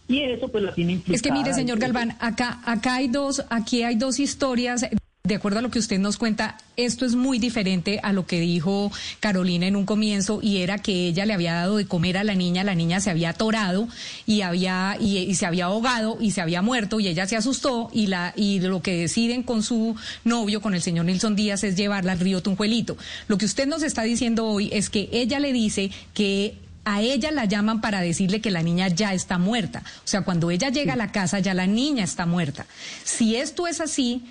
Y 0.07 0.21
eso 0.21 0.47
pues 0.49 0.63
la 0.63 0.73
tiene 0.73 1.01
Es 1.09 1.21
que 1.21 1.31
mire, 1.31 1.53
señor 1.53 1.79
Galván, 1.79 2.15
acá, 2.19 2.61
acá 2.65 2.95
hay 2.95 3.07
dos, 3.07 3.43
aquí 3.49 3.83
hay 3.83 3.95
dos 3.95 4.19
historias 4.19 4.85
de 5.25 5.35
acuerdo 5.35 5.59
a 5.59 5.61
lo 5.61 5.71
que 5.71 5.79
usted 5.79 5.99
nos 5.99 6.17
cuenta, 6.17 6.57
esto 6.75 7.05
es 7.05 7.15
muy 7.15 7.39
diferente 7.39 8.01
a 8.03 8.11
lo 8.11 8.25
que 8.25 8.41
dijo 8.41 8.91
Carolina 9.21 9.65
en 9.65 9.77
un 9.77 9.85
comienzo 9.85 10.41
y 10.41 10.57
era 10.57 10.79
que 10.79 11.07
ella 11.07 11.25
le 11.25 11.31
había 11.31 11.53
dado 11.53 11.77
de 11.77 11.85
comer 11.85 12.17
a 12.17 12.25
la 12.25 12.35
niña, 12.35 12.65
la 12.65 12.75
niña 12.75 12.99
se 12.99 13.09
había 13.09 13.29
atorado 13.29 13.87
y 14.25 14.41
había 14.41 14.97
y, 14.99 15.33
se 15.35 15.45
había 15.45 15.67
ahogado 15.67 16.17
y 16.19 16.31
se 16.31 16.41
había 16.41 16.61
muerto 16.61 16.99
y 16.99 17.07
ella 17.07 17.25
se 17.25 17.37
asustó 17.37 17.89
y 17.93 18.07
la 18.07 18.33
y 18.35 18.59
lo 18.59 18.81
que 18.81 18.97
deciden 18.97 19.43
con 19.43 19.63
su 19.63 19.95
novio, 20.25 20.59
con 20.59 20.73
el 20.73 20.81
señor 20.81 21.05
Nilson 21.05 21.37
Díaz, 21.37 21.63
es 21.63 21.77
llevarla 21.77 22.11
al 22.11 22.19
río 22.19 22.43
Tunjuelito. 22.43 22.97
Lo 23.29 23.37
que 23.37 23.45
usted 23.45 23.65
nos 23.65 23.81
está 23.81 24.03
diciendo 24.03 24.45
hoy 24.45 24.71
es 24.73 24.89
que 24.89 25.07
ella 25.13 25.39
le 25.39 25.53
dice 25.53 25.89
que 26.13 26.57
a 26.85 27.01
ella 27.01 27.31
la 27.31 27.45
llaman 27.45 27.81
para 27.81 28.01
decirle 28.01 28.41
que 28.41 28.51
la 28.51 28.63
niña 28.63 28.87
ya 28.89 29.13
está 29.13 29.37
muerta. 29.37 29.83
O 29.85 30.07
sea, 30.07 30.21
cuando 30.21 30.51
ella 30.51 30.69
llega 30.69 30.93
a 30.93 30.97
la 30.97 31.11
casa 31.11 31.39
ya 31.39 31.53
la 31.53 31.67
niña 31.67 32.03
está 32.03 32.25
muerta. 32.25 32.65
Si 33.03 33.35
esto 33.35 33.67
es 33.67 33.79
así, 33.81 34.25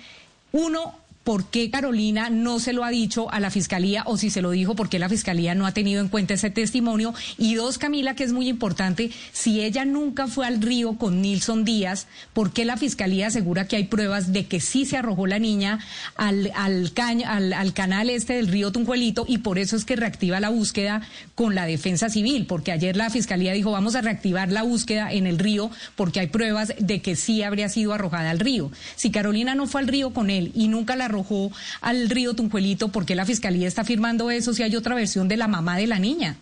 uno, 0.51 0.95
¿por 1.23 1.45
qué 1.45 1.69
Carolina 1.69 2.29
no 2.29 2.59
se 2.59 2.73
lo 2.73 2.83
ha 2.83 2.89
dicho 2.89 3.31
a 3.31 3.39
la 3.39 3.49
fiscalía 3.49 4.03
o 4.05 4.17
si 4.17 4.29
se 4.29 4.41
lo 4.41 4.51
dijo, 4.51 4.75
por 4.75 4.89
qué 4.89 4.99
la 4.99 5.09
fiscalía 5.09 5.55
no 5.55 5.65
ha 5.65 5.71
tenido 5.71 6.01
en 6.01 6.09
cuenta 6.09 6.33
ese 6.33 6.49
testimonio? 6.49 7.13
Y 7.37 7.55
dos, 7.55 7.77
Camila, 7.77 8.15
que 8.15 8.23
es 8.23 8.33
muy 8.33 8.49
importante, 8.49 9.11
si 9.31 9.61
ella 9.61 9.85
nunca 9.85 10.27
fue 10.27 10.45
al 10.45 10.61
río 10.61 10.97
con 10.97 11.21
Nilson 11.21 11.63
Díaz, 11.63 12.07
¿por 12.33 12.51
qué 12.51 12.65
la 12.65 12.77
fiscalía 12.77 13.27
asegura 13.27 13.67
que 13.67 13.77
hay 13.77 13.85
pruebas 13.85 14.33
de 14.33 14.45
que 14.47 14.59
sí 14.59 14.85
se 14.85 14.97
arrojó 14.97 15.27
la 15.27 15.39
niña 15.39 15.79
al, 16.15 16.51
al, 16.55 16.91
al, 17.25 17.73
canal 17.73 18.09
este 18.09 18.33
del 18.33 18.47
río 18.47 18.71
Tunjuelito 18.71 19.25
y 19.27 19.37
por 19.39 19.59
eso 19.59 19.75
es 19.75 19.85
que 19.85 19.95
reactiva 19.95 20.39
la 20.39 20.49
búsqueda 20.49 21.01
con 21.35 21.55
la 21.55 21.65
defensa 21.65 22.09
civil? 22.09 22.45
Porque 22.45 22.71
ayer 22.71 22.97
la 22.97 23.09
fiscalía 23.09 23.53
dijo 23.53 23.71
vamos 23.71 23.95
a 23.95 24.01
reactivar 24.01 24.51
la 24.51 24.63
búsqueda 24.63 25.11
en 25.11 25.27
el 25.27 25.39
río 25.39 25.71
porque 25.95 26.19
hay 26.19 26.27
pruebas 26.27 26.73
de 26.79 27.01
que 27.01 27.15
sí 27.15 27.43
habría 27.43 27.69
sido 27.69 27.93
arrojada 27.93 28.29
al 28.29 28.39
río. 28.39 28.71
Si 28.95 29.11
Carolina 29.11 29.55
no 29.55 29.67
fue 29.67 29.81
al 29.81 29.87
río 29.87 30.13
con 30.13 30.29
él 30.29 30.51
y 30.53 30.67
nunca 30.67 30.95
la 30.95 31.07
arrojó 31.13 31.51
al 31.81 32.09
río 32.09 32.33
Tunjuelito, 32.33 32.89
¿por 32.89 33.05
qué 33.05 33.15
la 33.15 33.25
fiscalía 33.25 33.67
está 33.67 33.83
firmando 33.83 34.31
eso 34.31 34.53
si 34.53 34.63
hay 34.63 34.75
otra 34.75 34.95
versión 34.95 35.27
de 35.27 35.37
la 35.37 35.47
mamá 35.47 35.77
de 35.77 35.87
la 35.87 35.99
niña? 35.99 36.37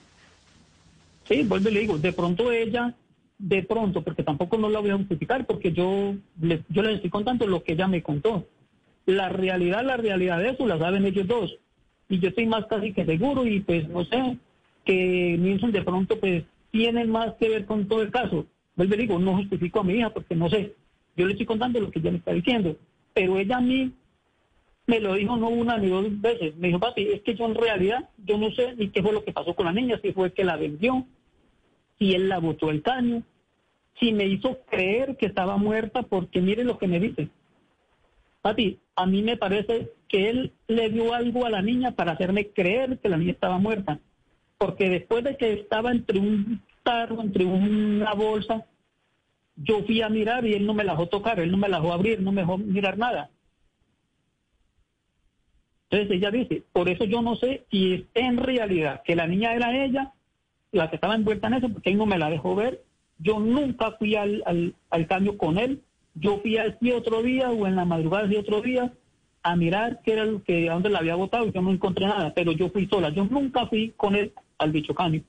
Sí, 1.27 1.43
vuelvo 1.43 1.69
y 1.69 1.73
le 1.73 1.79
digo, 1.81 1.97
de 1.97 2.13
pronto 2.13 2.51
ella, 2.51 2.93
de 3.37 3.63
pronto, 3.63 4.01
porque 4.01 4.23
tampoco 4.23 4.57
no 4.57 4.69
la 4.69 4.79
voy 4.79 4.91
a 4.91 4.97
justificar, 4.97 5.45
porque 5.45 5.71
yo, 5.71 6.15
le, 6.41 6.63
yo 6.69 6.81
les 6.81 6.95
estoy 6.95 7.09
contando 7.09 7.45
lo 7.47 7.63
que 7.63 7.73
ella 7.73 7.87
me 7.87 8.01
contó. 8.01 8.47
La 9.05 9.29
realidad, 9.29 9.83
la 9.83 9.97
realidad 9.97 10.39
de 10.39 10.49
eso 10.49 10.65
la 10.65 10.77
saben 10.77 11.05
ellos 11.05 11.27
dos. 11.27 11.57
Y 12.09 12.19
yo 12.19 12.29
estoy 12.29 12.45
más 12.45 12.65
casi 12.65 12.93
que 12.93 13.05
seguro 13.05 13.45
y 13.45 13.61
pues 13.61 13.87
no 13.89 14.05
sé, 14.05 14.37
que 14.85 15.37
Nilsson 15.39 15.71
de 15.71 15.81
pronto 15.81 16.19
pues 16.19 16.43
tienen 16.71 17.09
más 17.09 17.33
que 17.39 17.49
ver 17.49 17.65
con 17.65 17.87
todo 17.87 18.01
el 18.01 18.11
caso. 18.11 18.45
Vuelvo 18.75 18.95
y 18.95 18.97
digo, 18.97 19.19
no 19.19 19.35
justifico 19.37 19.79
a 19.79 19.83
mi 19.83 19.93
hija 19.93 20.09
porque 20.09 20.35
no 20.35 20.49
sé. 20.49 20.73
Yo 21.17 21.25
le 21.25 21.33
estoy 21.33 21.45
contando 21.45 21.79
lo 21.79 21.91
que 21.91 21.99
ella 21.99 22.11
me 22.11 22.17
está 22.17 22.31
diciendo. 22.31 22.77
Pero 23.13 23.37
ella 23.37 23.57
a 23.57 23.61
mí 23.61 23.91
me 24.91 24.99
lo 24.99 25.13
dijo 25.13 25.37
no 25.37 25.47
una 25.47 25.77
ni 25.77 25.87
dos 25.87 26.19
veces. 26.19 26.53
Me 26.57 26.67
dijo, 26.67 26.79
papi, 26.79 27.07
es 27.13 27.21
que 27.21 27.33
yo 27.33 27.45
en 27.45 27.55
realidad, 27.55 28.09
yo 28.17 28.37
no 28.37 28.51
sé 28.51 28.75
ni 28.75 28.89
qué 28.89 29.01
fue 29.01 29.13
lo 29.13 29.23
que 29.23 29.31
pasó 29.31 29.55
con 29.55 29.65
la 29.65 29.71
niña, 29.71 29.97
si 30.01 30.11
fue 30.11 30.33
que 30.33 30.43
la 30.43 30.57
vendió, 30.57 31.05
si 31.97 32.13
él 32.13 32.27
la 32.27 32.39
botó 32.39 32.69
el 32.69 32.81
caño, 32.81 33.23
si 33.97 34.11
me 34.11 34.25
hizo 34.25 34.59
creer 34.69 35.15
que 35.15 35.27
estaba 35.27 35.55
muerta, 35.55 36.03
porque 36.03 36.41
mire 36.41 36.65
lo 36.65 36.77
que 36.77 36.89
me 36.89 36.99
dice. 36.99 37.29
Papi, 38.41 38.79
a 38.97 39.05
mí 39.05 39.21
me 39.21 39.37
parece 39.37 39.93
que 40.09 40.29
él 40.29 40.51
le 40.67 40.89
dio 40.89 41.13
algo 41.13 41.45
a 41.45 41.49
la 41.49 41.61
niña 41.61 41.91
para 41.91 42.11
hacerme 42.11 42.49
creer 42.49 42.99
que 42.99 43.07
la 43.07 43.15
niña 43.15 43.31
estaba 43.31 43.59
muerta. 43.59 43.97
Porque 44.57 44.89
después 44.89 45.23
de 45.23 45.37
que 45.37 45.53
estaba 45.53 45.91
entre 45.91 46.19
un 46.19 46.61
tarro, 46.83 47.21
entre 47.21 47.45
una 47.45 48.13
bolsa, 48.13 48.65
yo 49.55 49.83
fui 49.83 50.01
a 50.01 50.09
mirar 50.09 50.45
y 50.45 50.53
él 50.53 50.65
no 50.65 50.73
me 50.73 50.83
la 50.83 50.93
dejó 50.93 51.07
tocar, 51.07 51.39
él 51.39 51.49
no 51.49 51.57
me 51.57 51.69
la 51.69 51.79
dejó 51.79 51.93
abrir, 51.93 52.21
no 52.21 52.33
me 52.33 52.41
dejó 52.41 52.57
mirar 52.57 52.97
nada. 52.97 53.29
Entonces 55.91 56.17
ella 56.17 56.31
dice, 56.31 56.63
por 56.71 56.87
eso 56.87 57.03
yo 57.03 57.21
no 57.21 57.35
sé 57.35 57.65
si 57.69 57.93
es 57.93 58.03
en 58.13 58.37
realidad 58.37 59.01
que 59.03 59.15
la 59.15 59.27
niña 59.27 59.53
era 59.53 59.83
ella, 59.83 60.13
la 60.71 60.89
que 60.89 60.95
estaba 60.95 61.15
envuelta 61.15 61.47
en 61.47 61.55
eso, 61.55 61.69
porque 61.69 61.89
él 61.89 61.97
no 61.97 62.05
me 62.05 62.17
la 62.17 62.29
dejó 62.29 62.55
ver. 62.55 62.81
Yo 63.19 63.41
nunca 63.41 63.91
fui 63.99 64.15
al, 64.15 64.73
al, 64.89 65.07
cambio 65.07 65.37
con 65.37 65.57
él. 65.57 65.81
Yo 66.15 66.39
fui 66.39 66.57
así 66.57 66.93
otro 66.93 67.21
día 67.21 67.49
o 67.49 67.67
en 67.67 67.75
la 67.75 67.83
madrugada 67.83 68.25
de 68.25 68.37
otro 68.37 68.61
día 68.61 68.93
a 69.43 69.55
mirar 69.57 69.99
qué 70.03 70.13
era 70.13 70.25
lo 70.25 70.41
que, 70.43 70.69
a 70.69 70.73
dónde 70.73 70.89
la 70.89 70.99
había 70.99 71.15
votado 71.15 71.51
yo 71.51 71.61
no 71.61 71.71
encontré 71.71 72.05
nada, 72.05 72.33
pero 72.33 72.53
yo 72.53 72.69
fui 72.69 72.87
sola. 72.87 73.09
Yo 73.09 73.25
nunca 73.25 73.67
fui 73.67 73.93
con 73.97 74.15
él 74.15 74.31
al 74.59 74.71
bicho 74.71 74.95
cambio. 74.95 75.23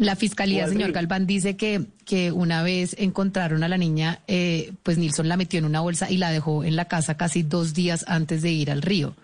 La 0.00 0.16
fiscalía, 0.16 0.66
señor 0.66 0.92
Galván, 0.92 1.26
dice 1.26 1.58
que, 1.58 1.84
que 2.06 2.32
una 2.32 2.62
vez 2.62 2.96
encontraron 2.98 3.62
a 3.64 3.68
la 3.68 3.76
niña, 3.76 4.20
eh, 4.28 4.72
pues 4.82 4.96
Nilsson 4.96 5.28
la 5.28 5.36
metió 5.36 5.58
en 5.58 5.66
una 5.66 5.82
bolsa 5.82 6.10
y 6.10 6.16
la 6.16 6.30
dejó 6.30 6.64
en 6.64 6.74
la 6.74 6.86
casa 6.86 7.18
casi 7.18 7.42
dos 7.42 7.74
días 7.74 8.06
antes 8.08 8.40
de 8.40 8.50
ir 8.50 8.70
al 8.70 8.80
río. 8.80 9.14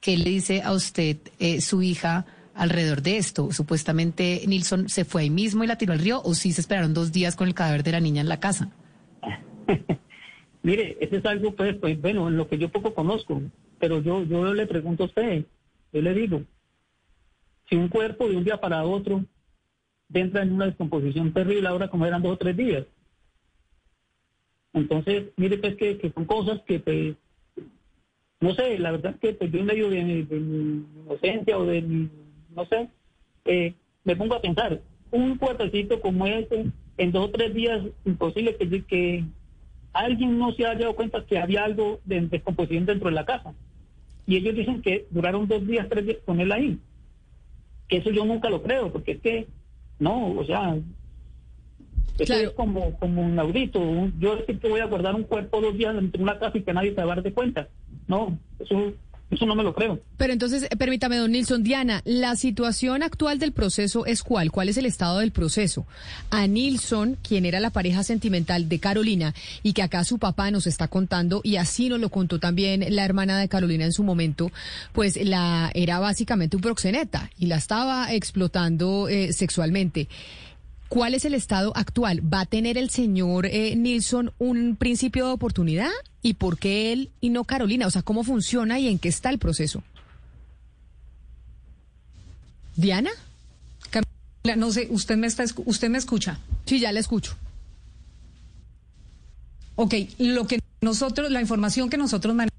¿Qué 0.00 0.16
le 0.16 0.30
dice 0.30 0.62
a 0.62 0.72
usted 0.72 1.16
eh, 1.40 1.60
su 1.60 1.82
hija 1.82 2.26
alrededor 2.54 3.02
de 3.02 3.16
esto? 3.16 3.50
Supuestamente 3.50 4.44
Nilsson 4.46 4.88
se 4.88 5.04
fue 5.04 5.22
ahí 5.22 5.30
mismo 5.30 5.64
y 5.64 5.66
la 5.66 5.76
tiró 5.78 5.94
al 5.94 5.98
río 5.98 6.22
o 6.22 6.32
sí 6.34 6.52
se 6.52 6.60
esperaron 6.60 6.94
dos 6.94 7.10
días 7.10 7.34
con 7.34 7.48
el 7.48 7.54
cadáver 7.54 7.82
de 7.82 7.90
la 7.90 8.00
niña 8.00 8.20
en 8.20 8.28
la 8.28 8.38
casa. 8.38 8.70
Mire, 10.62 10.96
ese 11.00 11.16
es 11.16 11.24
algo, 11.26 11.56
pues, 11.56 11.74
pues, 11.78 12.00
bueno, 12.00 12.28
en 12.28 12.36
lo 12.36 12.48
que 12.48 12.56
yo 12.56 12.68
poco 12.68 12.94
conozco, 12.94 13.42
pero 13.80 14.00
yo, 14.00 14.22
yo 14.22 14.54
le 14.54 14.68
pregunto 14.68 15.02
a 15.02 15.06
usted, 15.06 15.44
yo 15.92 16.00
le 16.00 16.14
digo, 16.14 16.42
si 17.68 17.74
un 17.74 17.88
cuerpo 17.88 18.28
de 18.28 18.36
un 18.36 18.44
día 18.44 18.60
para 18.60 18.84
otro 18.84 19.24
entra 20.12 20.42
en 20.42 20.52
una 20.52 20.66
descomposición 20.66 21.32
terrible 21.32 21.68
ahora 21.68 21.88
como 21.88 22.06
eran 22.06 22.22
dos 22.22 22.32
o 22.32 22.38
tres 22.38 22.56
días. 22.56 22.86
Entonces, 24.72 25.30
mire 25.36 25.58
pues 25.58 25.76
que, 25.76 26.10
son 26.14 26.24
cosas 26.24 26.60
que 26.66 26.80
pues, 26.80 27.16
no 28.40 28.54
sé, 28.54 28.78
la 28.78 28.92
verdad 28.92 29.16
que 29.20 29.32
pues, 29.34 29.50
yo 29.50 29.62
medio 29.64 29.90
de, 29.90 30.02
mi 30.02 30.84
inocencia 31.04 31.58
o 31.58 31.64
de 31.64 31.82
mi, 31.82 32.08
no 32.54 32.64
sé, 32.66 32.88
eh, 33.44 33.74
me 34.04 34.16
pongo 34.16 34.34
a 34.34 34.42
pensar, 34.42 34.80
un 35.10 35.36
cuartecito 35.36 36.00
como 36.00 36.26
este, 36.26 36.66
en 36.96 37.12
dos 37.12 37.28
o 37.28 37.30
tres 37.30 37.52
días, 37.54 37.82
imposible 38.04 38.56
que, 38.56 38.84
que 38.84 39.24
alguien 39.92 40.38
no 40.38 40.52
se 40.52 40.66
haya 40.66 40.80
dado 40.80 40.96
cuenta 40.96 41.24
que 41.24 41.38
había 41.38 41.64
algo 41.64 42.00
de 42.04 42.20
descomposición 42.22 42.86
dentro 42.86 43.08
de 43.08 43.14
la 43.14 43.24
casa. 43.24 43.54
Y 44.26 44.36
ellos 44.36 44.54
dicen 44.54 44.82
que 44.82 45.06
duraron 45.10 45.48
dos 45.48 45.66
días, 45.66 45.88
tres 45.88 46.06
días 46.06 46.18
con 46.24 46.40
él 46.40 46.52
ahí. 46.52 46.78
Que 47.88 47.96
eso 47.96 48.10
yo 48.10 48.24
nunca 48.24 48.48
lo 48.48 48.62
creo, 48.62 48.92
porque 48.92 49.12
es 49.12 49.20
que 49.20 49.48
no, 50.00 50.32
o 50.32 50.44
sea, 50.44 50.76
eso 52.18 52.34
es 52.34 52.50
como, 52.50 52.98
como 52.98 53.22
un 53.22 53.38
audito. 53.38 53.80
Yo 54.18 54.44
que 54.44 54.68
voy 54.68 54.80
a 54.80 54.86
guardar 54.86 55.14
un 55.14 55.24
cuerpo 55.24 55.60
dos 55.60 55.76
días 55.76 55.94
en 55.94 56.10
una 56.20 56.38
casa 56.38 56.58
y 56.58 56.62
que 56.62 56.72
nadie 56.72 56.94
se 56.94 56.96
va 56.96 57.12
a 57.12 57.16
dar 57.16 57.22
de 57.22 57.32
cuenta. 57.32 57.68
No, 58.08 58.38
eso 58.58 58.92
eso 59.30 59.46
no 59.46 59.54
me 59.54 59.62
lo 59.62 59.72
creo. 59.74 60.00
Pero 60.16 60.32
entonces, 60.32 60.68
permítame, 60.76 61.16
don 61.16 61.30
Nilson, 61.30 61.62
Diana, 61.62 62.02
la 62.04 62.34
situación 62.36 63.02
actual 63.02 63.38
del 63.38 63.52
proceso 63.52 64.04
es 64.04 64.22
cuál? 64.22 64.50
¿Cuál 64.50 64.68
es 64.68 64.76
el 64.76 64.86
estado 64.86 65.20
del 65.20 65.30
proceso? 65.30 65.86
A 66.30 66.46
Nilson, 66.46 67.16
quien 67.22 67.46
era 67.46 67.60
la 67.60 67.70
pareja 67.70 68.02
sentimental 68.02 68.68
de 68.68 68.80
Carolina 68.80 69.34
y 69.62 69.72
que 69.72 69.82
acá 69.82 70.02
su 70.04 70.18
papá 70.18 70.50
nos 70.50 70.66
está 70.66 70.88
contando, 70.88 71.40
y 71.44 71.56
así 71.56 71.88
nos 71.88 72.00
lo 72.00 72.08
contó 72.08 72.40
también 72.40 72.84
la 72.88 73.04
hermana 73.04 73.38
de 73.38 73.48
Carolina 73.48 73.84
en 73.84 73.92
su 73.92 74.02
momento, 74.02 74.50
pues 74.92 75.16
la 75.24 75.70
era 75.74 76.00
básicamente 76.00 76.56
un 76.56 76.62
proxeneta 76.62 77.30
y 77.38 77.46
la 77.46 77.56
estaba 77.56 78.12
explotando 78.12 79.08
eh, 79.08 79.32
sexualmente. 79.32 80.08
¿Cuál 80.90 81.14
es 81.14 81.24
el 81.24 81.34
estado 81.34 81.72
actual? 81.76 82.20
¿Va 82.20 82.40
a 82.40 82.46
tener 82.46 82.76
el 82.76 82.90
señor 82.90 83.46
eh, 83.46 83.76
Nilsson 83.76 84.32
un 84.38 84.74
principio 84.74 85.24
de 85.28 85.32
oportunidad? 85.32 85.92
¿Y 86.20 86.34
por 86.34 86.58
qué 86.58 86.92
él 86.92 87.10
y 87.20 87.30
no 87.30 87.44
Carolina? 87.44 87.86
O 87.86 87.90
sea, 87.92 88.02
¿cómo 88.02 88.24
funciona 88.24 88.80
y 88.80 88.88
en 88.88 88.98
qué 88.98 89.08
está 89.08 89.30
el 89.30 89.38
proceso? 89.38 89.84
¿Diana? 92.74 93.10
Camila, 93.90 94.56
no 94.56 94.72
sé, 94.72 94.88
usted 94.90 95.16
me, 95.16 95.28
está, 95.28 95.44
usted 95.64 95.88
me 95.88 95.98
escucha. 95.98 96.40
Sí, 96.64 96.80
ya 96.80 96.90
le 96.90 96.98
escucho. 96.98 97.36
Ok, 99.76 99.94
lo 100.18 100.48
que 100.48 100.58
nosotros, 100.80 101.30
la 101.30 101.40
información 101.40 101.88
que 101.88 101.98
nosotros 101.98 102.34
manejamos 102.34 102.50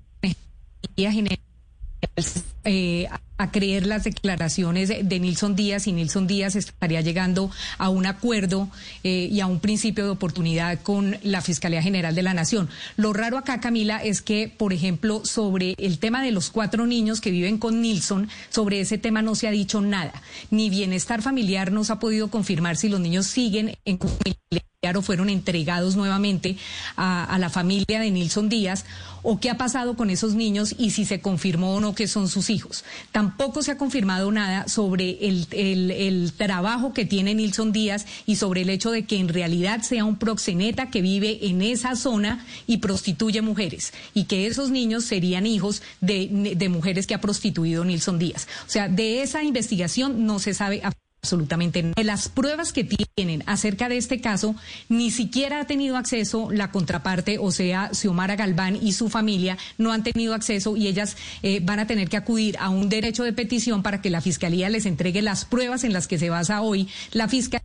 eh, 2.64 3.10
a 3.42 3.52
creer 3.52 3.88
las 3.88 4.04
declaraciones 4.04 4.90
de 4.90 5.20
Nilson 5.20 5.56
Díaz 5.56 5.88
y 5.88 5.94
Nilson 5.94 6.28
Díaz 6.28 6.56
estaría 6.56 7.02
llegando 7.02 7.50
a 7.78 7.90
un 7.90 8.06
acuerdo 8.06 8.70
eh, 9.04 9.30
y 9.32 9.40
a 9.40 9.48
un 9.48 9.60
principio 9.60 10.06
de 10.06 10.12
oportunidad 10.12 10.80
con 10.82 11.18
la 11.24 11.42
Fiscalía 11.42 11.82
General 11.82 12.14
de 12.14 12.22
la 12.22 12.34
Nación. 12.34 12.70
Lo 12.98 13.14
raro 13.14 13.38
acá, 13.38 13.60
Camila, 13.60 13.98
es 13.98 14.22
que, 14.22 14.52
por 14.56 14.74
ejemplo, 14.74 15.26
sobre 15.26 15.76
el 15.80 15.98
tema 15.98 16.22
de 16.22 16.32
los 16.32 16.52
cuatro 16.52 16.86
niños 16.86 17.20
que 17.20 17.32
viven 17.32 17.58
con 17.58 17.82
Nilson, 17.82 18.30
sobre 18.50 18.80
ese 18.80 18.98
tema 18.98 19.22
no 19.22 19.34
se 19.36 19.48
ha 19.48 19.52
dicho 19.52 19.82
nada. 19.82 20.14
Ni 20.52 20.70
bienestar 20.70 21.22
familiar 21.22 21.72
nos 21.72 21.90
ha 21.90 22.00
podido 22.00 22.30
confirmar 22.30 22.78
si 22.78 22.90
los 22.90 23.00
niños 23.00 23.26
siguen 23.26 23.76
en 23.86 23.98
familia 23.98 24.71
fueron 25.04 25.30
entregados 25.30 25.96
nuevamente 25.96 26.58
a, 26.96 27.38
la 27.38 27.52
familia 27.52 28.00
de 28.00 28.10
Nilson 28.10 28.50
Díaz, 28.50 28.84
o 29.22 29.40
qué 29.40 29.52
ha 29.52 29.56
pasado 29.56 29.96
con 29.96 30.10
esos 30.10 30.34
niños 30.34 30.74
y 30.76 30.90
si 30.90 31.06
se 31.06 31.22
confirmó 31.22 31.76
o 31.76 31.80
no 31.80 31.94
que 31.94 32.08
son 32.08 32.28
sus 32.28 32.50
hijos. 32.50 32.84
Tampoco 33.12 33.62
se 33.62 33.74
ha 33.74 33.78
confirmado 33.78 34.32
nada 34.32 34.68
sobre 34.68 35.20
el, 35.22 36.34
trabajo 36.36 36.94
que 36.94 37.06
tiene 37.06 37.36
Nilson 37.36 37.72
Díaz 37.72 38.08
y 38.26 38.38
sobre 38.38 38.62
el 38.62 38.72
hecho 38.72 38.90
de 38.90 39.06
que 39.06 39.20
en 39.20 39.28
realidad 39.28 39.84
sea 39.84 40.04
un 40.04 40.16
proxeneta 40.16 40.90
que 40.90 41.04
vive 41.04 41.46
en 41.46 41.62
esa 41.62 41.96
zona 41.96 42.44
y 42.66 42.78
prostituye 42.78 43.44
mujeres, 43.44 43.94
y 44.16 44.24
que 44.24 44.48
esos 44.48 44.72
niños 44.72 45.04
serían 45.04 45.46
hijos 45.46 45.84
de, 46.02 46.56
de 46.58 46.70
mujeres 46.70 47.06
que 47.06 47.14
ha 47.14 47.22
prostituido 47.22 47.86
Nilson 47.86 48.18
Díaz. 48.18 48.48
O 48.66 48.70
sea, 48.72 48.90
de 48.90 49.22
esa 49.22 49.44
investigación 49.44 50.26
no 50.26 50.40
se 50.40 50.56
sabe 50.56 50.82
absolutamente 51.22 51.84
nada. 51.84 52.04
Las 52.04 52.30
pruebas 52.30 52.74
que 52.74 52.84
tienen 52.84 53.44
acerca 53.46 53.90
de 53.90 53.98
este 53.98 54.22
caso, 54.22 54.56
ni 54.90 55.12
siquiera 55.12 55.62
ha 55.62 55.68
tenido 55.68 55.98
acceso 55.98 56.50
la 56.52 56.72
contraparte, 56.72 57.38
o 57.40 57.52
sea, 57.52 57.92
Xiomara 57.94 58.36
Galván 58.36 58.78
y 58.82 58.94
su 58.94 59.10
familia 59.10 59.58
no 59.78 59.92
han 59.92 60.04
tenido 60.04 60.34
acceso 60.34 60.76
y 60.76 60.88
ellas 60.88 61.18
eh, 61.44 61.60
van 61.62 61.80
a 61.80 61.88
tener 61.88 62.10
que 62.10 62.18
acudir 62.18 62.58
a 62.60 62.70
un 62.70 62.90
derecho 62.90 63.24
de 63.24 63.34
petición 63.34 63.84
para 63.84 64.02
que 64.02 64.10
la 64.10 64.22
Fiscalía 64.22 64.70
les 64.70 64.86
entregue 64.86 65.22
las 65.22 65.46
pruebas 65.46 65.84
en 65.84 65.94
las 65.94 66.08
que 66.08 66.18
se 66.18 66.30
basa 66.30 66.62
hoy 66.62 66.90
la 67.12 67.28
Fiscalía 67.28 67.62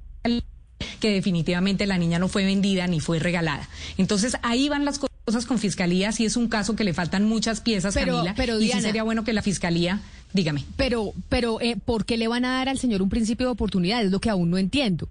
que 1.01 1.11
definitivamente 1.11 1.87
la 1.87 1.99
niña 1.99 2.19
no 2.19 2.29
fue 2.29 2.45
vendida 2.45 2.87
ni 2.87 3.01
fue 3.01 3.19
regalada. 3.19 3.69
Entonces 3.97 4.37
ahí 4.43 4.69
van 4.69 4.85
las 4.85 4.99
cosas 4.99 5.16
con 5.47 5.59
Fiscalía, 5.59 6.13
si 6.13 6.25
es 6.25 6.37
un 6.37 6.49
caso 6.49 6.77
que 6.77 6.85
le 6.85 6.95
faltan 6.95 7.25
muchas 7.25 7.61
piezas, 7.61 7.95
Camila, 7.95 8.35
pero 8.37 8.61
y 8.61 8.71
sería 8.71 9.03
bueno 9.03 9.25
que 9.25 9.33
la 9.33 9.43
Fiscalía 9.43 10.01
Dígame. 10.33 10.65
Pero, 10.77 11.15
pero 11.29 11.61
eh, 11.61 11.77
¿por 11.83 12.05
qué 12.05 12.17
le 12.17 12.29
van 12.29 12.45
a 12.45 12.59
dar 12.59 12.69
al 12.69 12.79
señor 12.79 13.03
un 13.03 13.09
principio 13.09 13.47
de 13.47 13.53
oportunidad? 13.53 14.05
Es 14.05 14.11
lo 14.11 14.21
que 14.21 14.31
aún 14.31 14.51
no 14.51 14.59
entiendo. 14.59 15.09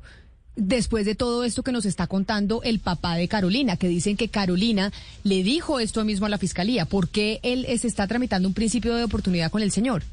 Después 0.56 1.06
de 1.06 1.16
todo 1.16 1.44
esto 1.44 1.64
que 1.64 1.72
nos 1.72 1.86
está 1.86 2.08
contando 2.08 2.62
el 2.64 2.80
papá 2.80 3.16
de 3.16 3.28
Carolina, 3.28 3.76
que 3.76 3.90
dicen 3.90 4.16
que 4.16 4.30
Carolina 4.30 4.94
le 5.24 5.44
dijo 5.44 5.80
esto 5.80 6.06
mismo 6.06 6.28
a 6.28 6.30
la 6.30 6.38
fiscalía, 6.38 6.86
¿por 6.86 7.10
qué 7.10 7.40
él 7.44 7.66
se 7.78 7.88
está 7.88 8.08
tramitando 8.08 8.48
un 8.48 8.54
principio 8.54 8.96
de 8.96 9.04
oportunidad 9.04 9.52
con 9.52 9.62
el 9.62 9.72
señor? 9.72 10.04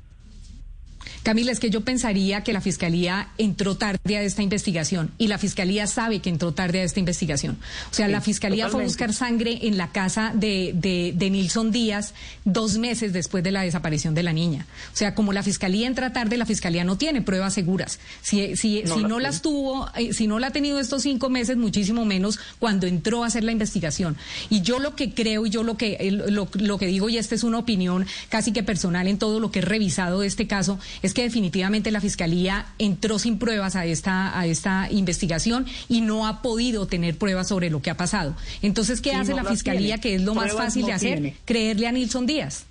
Camila, 1.23 1.53
es 1.53 1.61
que 1.61 1.71
yo 1.71 1.83
pensaría 1.83 2.43
que 2.43 2.53
la 2.53 2.61
Fiscalía 2.61 3.29
entró 3.39 3.77
tarde 3.77 4.17
a 4.17 4.23
esta 4.23 4.43
investigación 4.43 5.13
y 5.19 5.29
la 5.29 5.39
Fiscalía 5.39 5.87
sabe 5.87 6.21
que 6.21 6.31
entró 6.31 6.53
tarde 6.53 6.81
a 6.81 6.85
esta 6.85 6.99
investigación. 6.99 7.59
O 7.91 7.95
sea, 7.95 8.09
la 8.09 8.21
Fiscalía 8.21 8.69
fue 8.69 8.83
a 8.83 8.85
buscar 8.85 9.15
sangre 9.15 9.61
en 9.63 9.77
la 9.77 9.93
casa 9.93 10.33
de, 10.35 10.73
de, 10.75 11.31
Nilson 11.31 11.71
Díaz 11.71 12.15
dos 12.45 12.77
meses 12.77 13.13
después 13.13 13.45
de 13.45 13.53
la 13.53 13.63
desaparición 13.63 14.15
de 14.15 14.23
la 14.23 14.33
niña. 14.33 14.67
O 14.93 14.97
sea, 14.97 15.15
como 15.15 15.33
la 15.33 15.43
Fiscalía 15.43 15.87
entra 15.87 16.13
tarde, 16.13 16.37
la 16.37 16.47
Fiscalía 16.47 16.85
no 16.85 16.99
tiene 16.99 17.23
pruebas 17.23 17.55
seguras. 17.55 18.01
Si, 18.21 18.57
si 18.57 18.83
no, 18.83 18.97
si 18.97 19.05
no 19.05 19.21
las 19.21 19.43
tuvo, 19.43 19.89
eh, 19.97 20.13
si 20.13 20.27
no 20.27 20.39
la 20.39 20.49
ha 20.49 20.51
tenido 20.51 20.81
estos 20.81 21.03
cinco 21.03 21.31
meses, 21.31 21.57
muchísimo 21.57 22.05
menos 22.05 22.41
cuando 22.59 22.87
entró 22.87 23.23
a 23.23 23.29
hacer 23.29 23.45
la 23.45 23.53
investigación. 23.53 24.17
Y 24.51 24.63
yo 24.63 24.81
lo 24.81 24.97
que 24.97 25.15
creo 25.15 25.47
y 25.47 25.51
yo 25.51 25.63
lo 25.63 25.77
que, 25.77 26.11
lo, 26.11 26.49
lo 26.53 26.79
que 26.79 26.87
digo, 26.87 27.09
y 27.09 27.19
esta 27.19 27.35
es 27.35 27.45
una 27.45 27.59
opinión 27.59 28.07
casi 28.29 28.53
que 28.53 28.63
personal 28.63 29.07
en 29.07 29.19
todo 29.19 29.39
lo 29.39 29.51
que 29.51 29.61
he 29.61 29.63
revisado 29.63 30.21
de 30.21 30.27
este 30.27 30.47
caso, 30.47 30.79
es 31.03 31.12
que 31.15 31.23
definitivamente 31.23 31.91
la 31.91 32.01
Fiscalía 32.01 32.67
entró 32.79 33.19
sin 33.19 33.39
pruebas 33.39 33.77
a 33.77 33.85
esta, 33.87 34.39
a 34.39 34.47
esta 34.47 34.91
investigación 34.91 35.67
y 35.89 36.01
no 36.01 36.27
ha 36.27 36.43
podido 36.43 36.87
tener 36.87 37.17
pruebas 37.17 37.49
sobre 37.49 37.71
lo 37.71 37.83
que 37.83 37.91
ha 37.91 37.97
pasado. 37.97 38.37
Entonces, 38.63 39.01
¿qué 39.01 39.13
hace 39.13 39.35
la 39.35 39.45
Fiscalía, 39.45 39.99
que 39.99 40.15
es 40.15 40.23
lo 40.23 40.35
más 40.35 40.53
fácil 40.53 40.87
de 40.87 40.93
hacer? 40.93 41.35
Creerle 41.45 41.87
a 41.87 41.93
Nilson 41.93 42.27
Díaz. 42.27 42.67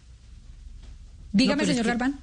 Dígame, 1.32 1.66
señor 1.66 1.86
Galván. 1.86 2.20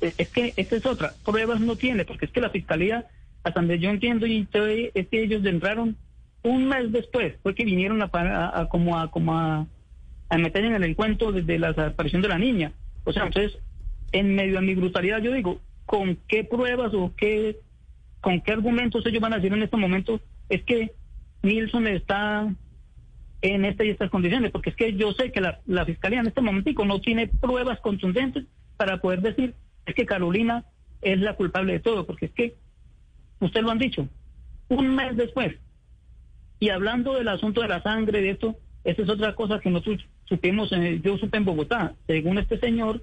Es 0.00 0.28
que 0.28 0.52
esa 0.56 0.76
es 0.76 0.86
otra. 0.86 1.14
Pruebas 1.24 1.60
no 1.60 1.76
tiene, 1.76 2.04
porque 2.04 2.26
es 2.26 2.30
que 2.30 2.40
la 2.40 2.50
Fiscalía, 2.50 3.06
hasta 3.42 3.60
donde 3.60 3.78
yo 3.78 3.90
entiendo, 3.90 4.26
y 4.26 4.46
es 4.94 5.08
que 5.08 5.22
ellos 5.22 5.44
entraron 5.44 5.96
un 6.42 6.68
mes 6.68 6.92
después, 6.92 7.34
fue 7.42 7.54
que 7.54 7.64
vinieron 7.64 8.00
a, 8.02 8.68
como 8.70 8.98
a, 8.98 9.10
como 9.10 9.36
a, 9.36 9.66
a 10.28 10.38
meter 10.38 10.64
en 10.64 10.74
el 10.74 10.84
encuentro 10.84 11.32
desde 11.32 11.58
la 11.58 11.68
desaparición 11.68 12.22
de 12.22 12.28
la 12.28 12.38
niña. 12.38 12.72
O 13.04 13.12
sea, 13.12 13.26
entonces 13.26 13.58
en 14.12 14.34
medio 14.34 14.56
de 14.56 14.66
mi 14.66 14.74
brutalidad, 14.74 15.20
yo 15.20 15.32
digo, 15.32 15.60
¿con 15.86 16.18
qué 16.28 16.44
pruebas 16.44 16.92
o 16.94 17.12
qué, 17.16 17.58
con 18.20 18.40
qué 18.40 18.52
argumentos 18.52 19.04
ellos 19.06 19.20
van 19.20 19.32
a 19.32 19.36
decir 19.36 19.52
en 19.52 19.62
este 19.62 19.76
momento? 19.76 20.20
Es 20.48 20.62
que 20.64 20.92
Nilsson 21.42 21.86
está 21.86 22.52
en 23.42 23.64
esta 23.64 23.84
y 23.84 23.90
estas 23.90 24.10
condiciones, 24.10 24.50
porque 24.50 24.70
es 24.70 24.76
que 24.76 24.94
yo 24.94 25.12
sé 25.12 25.30
que 25.30 25.40
la, 25.40 25.84
fiscalía 25.84 26.20
en 26.20 26.26
este 26.26 26.40
momentico 26.40 26.84
no 26.84 27.00
tiene 27.00 27.28
pruebas 27.28 27.78
contundentes 27.80 28.44
para 28.76 29.00
poder 29.00 29.22
decir 29.22 29.54
es 29.86 29.94
que 29.94 30.06
Carolina 30.06 30.64
es 31.00 31.20
la 31.20 31.34
culpable 31.34 31.74
de 31.74 31.80
todo, 31.80 32.04
porque 32.06 32.26
es 32.26 32.32
que, 32.32 32.56
usted 33.40 33.62
lo 33.62 33.70
han 33.70 33.78
dicho, 33.78 34.08
un 34.68 34.94
mes 34.94 35.16
después, 35.16 35.54
y 36.60 36.70
hablando 36.70 37.14
del 37.14 37.28
asunto 37.28 37.62
de 37.62 37.68
la 37.68 37.82
sangre, 37.82 38.20
de 38.20 38.30
esto, 38.30 38.56
esa 38.84 39.02
es 39.02 39.08
otra 39.08 39.34
cosa 39.34 39.60
que 39.60 39.70
nosotros 39.70 40.04
supimos, 40.24 40.70
yo 41.02 41.16
supe 41.16 41.38
en 41.38 41.44
Bogotá, 41.44 41.94
según 42.06 42.38
este 42.38 42.58
señor, 42.58 43.02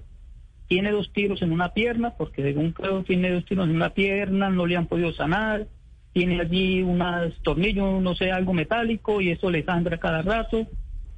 tiene 0.68 0.90
dos 0.90 1.12
tiros 1.12 1.42
en 1.42 1.52
una 1.52 1.72
pierna, 1.72 2.10
porque 2.10 2.42
según 2.42 2.72
creo 2.72 3.02
tiene 3.02 3.30
dos 3.30 3.44
tiros 3.44 3.68
en 3.68 3.76
una 3.76 3.90
pierna, 3.90 4.50
no 4.50 4.66
le 4.66 4.76
han 4.76 4.86
podido 4.86 5.12
sanar, 5.12 5.66
tiene 6.12 6.40
allí 6.40 6.82
unos 6.82 7.34
tornillos, 7.42 8.02
no 8.02 8.14
sé, 8.14 8.32
algo 8.32 8.52
metálico, 8.52 9.20
y 9.20 9.30
eso 9.30 9.50
le 9.50 9.64
sangra 9.64 9.98
cada 9.98 10.22
rato, 10.22 10.66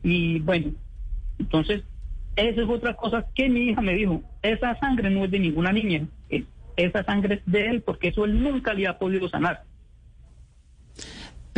y 0.03 0.41
bueno, 0.41 0.73
entonces, 1.39 1.83
esa 2.37 2.63
es 2.63 2.69
otra 2.69 2.95
cosa 2.95 3.27
que 3.35 3.49
mi 3.49 3.71
hija 3.71 3.81
me 3.81 3.95
dijo, 3.95 4.23
esa 4.43 4.79
sangre 4.79 5.11
no 5.11 5.25
es 5.25 5.31
de 5.31 5.39
ninguna 5.39 5.73
niña, 5.73 6.07
esa 6.77 7.05
sangre 7.05 7.37
es 7.37 7.43
de 7.47 7.67
él, 7.69 7.83
porque 7.83 8.09
eso 8.09 8.25
él 8.25 8.43
nunca 8.43 8.75
le 8.75 8.87
ha 8.87 8.99
podido 8.99 9.29
sanar. 9.29 9.63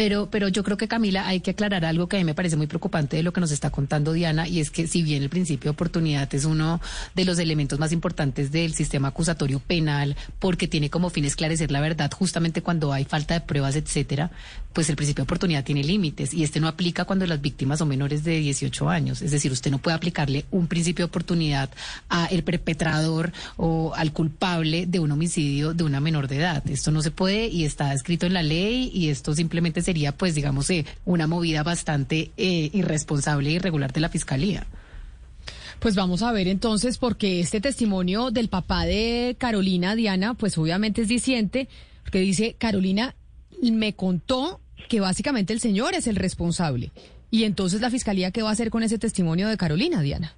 Pero, 0.01 0.31
pero 0.31 0.49
yo 0.49 0.65
creo 0.65 0.79
que 0.79 0.89
Camila 0.89 1.29
hay 1.29 1.41
que 1.41 1.51
aclarar 1.51 1.85
algo 1.85 2.09
que 2.09 2.17
a 2.17 2.21
mí 2.21 2.25
me 2.25 2.33
parece 2.33 2.57
muy 2.57 2.67
preocupante 2.67 3.19
de 3.19 3.23
lo 3.23 3.35
que 3.35 3.41
nos 3.43 3.51
está 3.51 3.69
contando 3.69 4.15
Diana 4.15 4.49
y 4.49 4.61
es 4.61 4.71
que 4.71 4.87
si 4.87 5.03
bien 5.03 5.23
el 5.23 5.29
principio 5.29 5.71
de 5.71 5.75
oportunidad 5.75 6.35
es 6.35 6.47
uno 6.47 6.81
de 7.15 7.27
los 7.27 7.39
elementos 7.39 7.79
más 7.79 7.93
importantes 7.93 8.51
del 8.51 8.73
sistema 8.73 9.09
acusatorio 9.09 9.61
penal 9.61 10.17
porque 10.39 10.69
tiene 10.69 10.89
como 10.89 11.11
fin 11.11 11.27
esclarecer 11.27 11.71
la 11.71 11.83
verdad 11.83 12.11
justamente 12.13 12.63
cuando 12.63 12.95
hay 12.95 13.05
falta 13.05 13.35
de 13.35 13.41
pruebas, 13.43 13.77
etcétera, 13.77 14.31
pues 14.73 14.89
el 14.89 14.97
principio 14.97 15.23
de 15.23 15.27
oportunidad 15.27 15.65
tiene 15.65 15.85
límites 15.85 16.33
y 16.33 16.45
este 16.45 16.61
no 16.61 16.69
aplica 16.69 17.05
cuando 17.05 17.27
las 17.27 17.43
víctimas 17.43 17.81
son 17.81 17.89
menores 17.89 18.25
de 18.25 18.39
18 18.39 18.89
años. 18.89 19.21
Es 19.21 19.33
decir, 19.33 19.53
usted 19.53 19.71
no 19.71 19.79
puede 19.79 19.97
aplicarle 19.97 20.47
un 20.51 20.67
principio 20.67 21.05
de 21.05 21.09
oportunidad 21.11 21.69
a 22.09 22.25
el 22.27 22.43
perpetrador 22.43 23.33
o 23.59 23.93
al 23.95 24.15
culpable 24.15 24.87
de 24.87 24.99
un 24.99 25.13
homicidio 25.13 25.75
de 25.75 25.85
una 25.85 26.01
menor 26.01 26.27
de 26.27 26.37
edad. 26.37 26.63
Esto 26.71 26.91
no 26.91 27.03
se 27.03 27.11
puede 27.11 27.49
y 27.49 27.65
está 27.65 27.93
escrito 27.93 28.25
en 28.25 28.33
la 28.33 28.43
ley 28.43 28.91
y 28.95 29.11
esto 29.11 29.35
simplemente 29.35 29.83
se 29.83 29.90
sería, 29.91 30.13
pues, 30.13 30.37
digamos, 30.37 30.71
eh, 30.71 30.87
una 31.05 31.27
movida 31.27 31.65
bastante 31.65 32.31
eh, 32.37 32.71
irresponsable 32.73 33.51
e 33.51 33.55
irregular 33.55 33.93
de 33.93 33.99
la 33.99 34.09
Fiscalía. 34.09 34.65
Pues 35.81 35.97
vamos 35.97 36.23
a 36.23 36.31
ver 36.31 36.47
entonces, 36.47 36.97
porque 36.97 37.41
este 37.41 37.61
testimonio 37.61 38.31
del 38.31 38.49
papá 38.49 38.85
de 38.85 39.35
Carolina, 39.37 39.97
Diana, 39.97 40.35
pues 40.35 40.57
obviamente 40.59 41.03
es 41.03 41.09
diciente, 41.09 41.69
porque 42.05 42.21
dice, 42.21 42.55
Carolina 42.57 43.17
me 43.61 43.95
contó 43.95 44.61
que 44.89 45.01
básicamente 45.01 45.53
el 45.53 45.59
señor 45.59 45.95
es 45.95 46.07
el 46.07 46.15
responsable. 46.15 46.93
Y 47.33 47.43
entonces 47.43 47.81
la 47.81 47.91
fiscalía, 47.91 48.31
¿qué 48.31 48.43
va 48.43 48.51
a 48.51 48.53
hacer 48.53 48.71
con 48.71 48.85
ese 48.85 48.99
testimonio 48.99 49.49
de 49.49 49.57
Carolina, 49.57 50.03
Diana? 50.03 50.37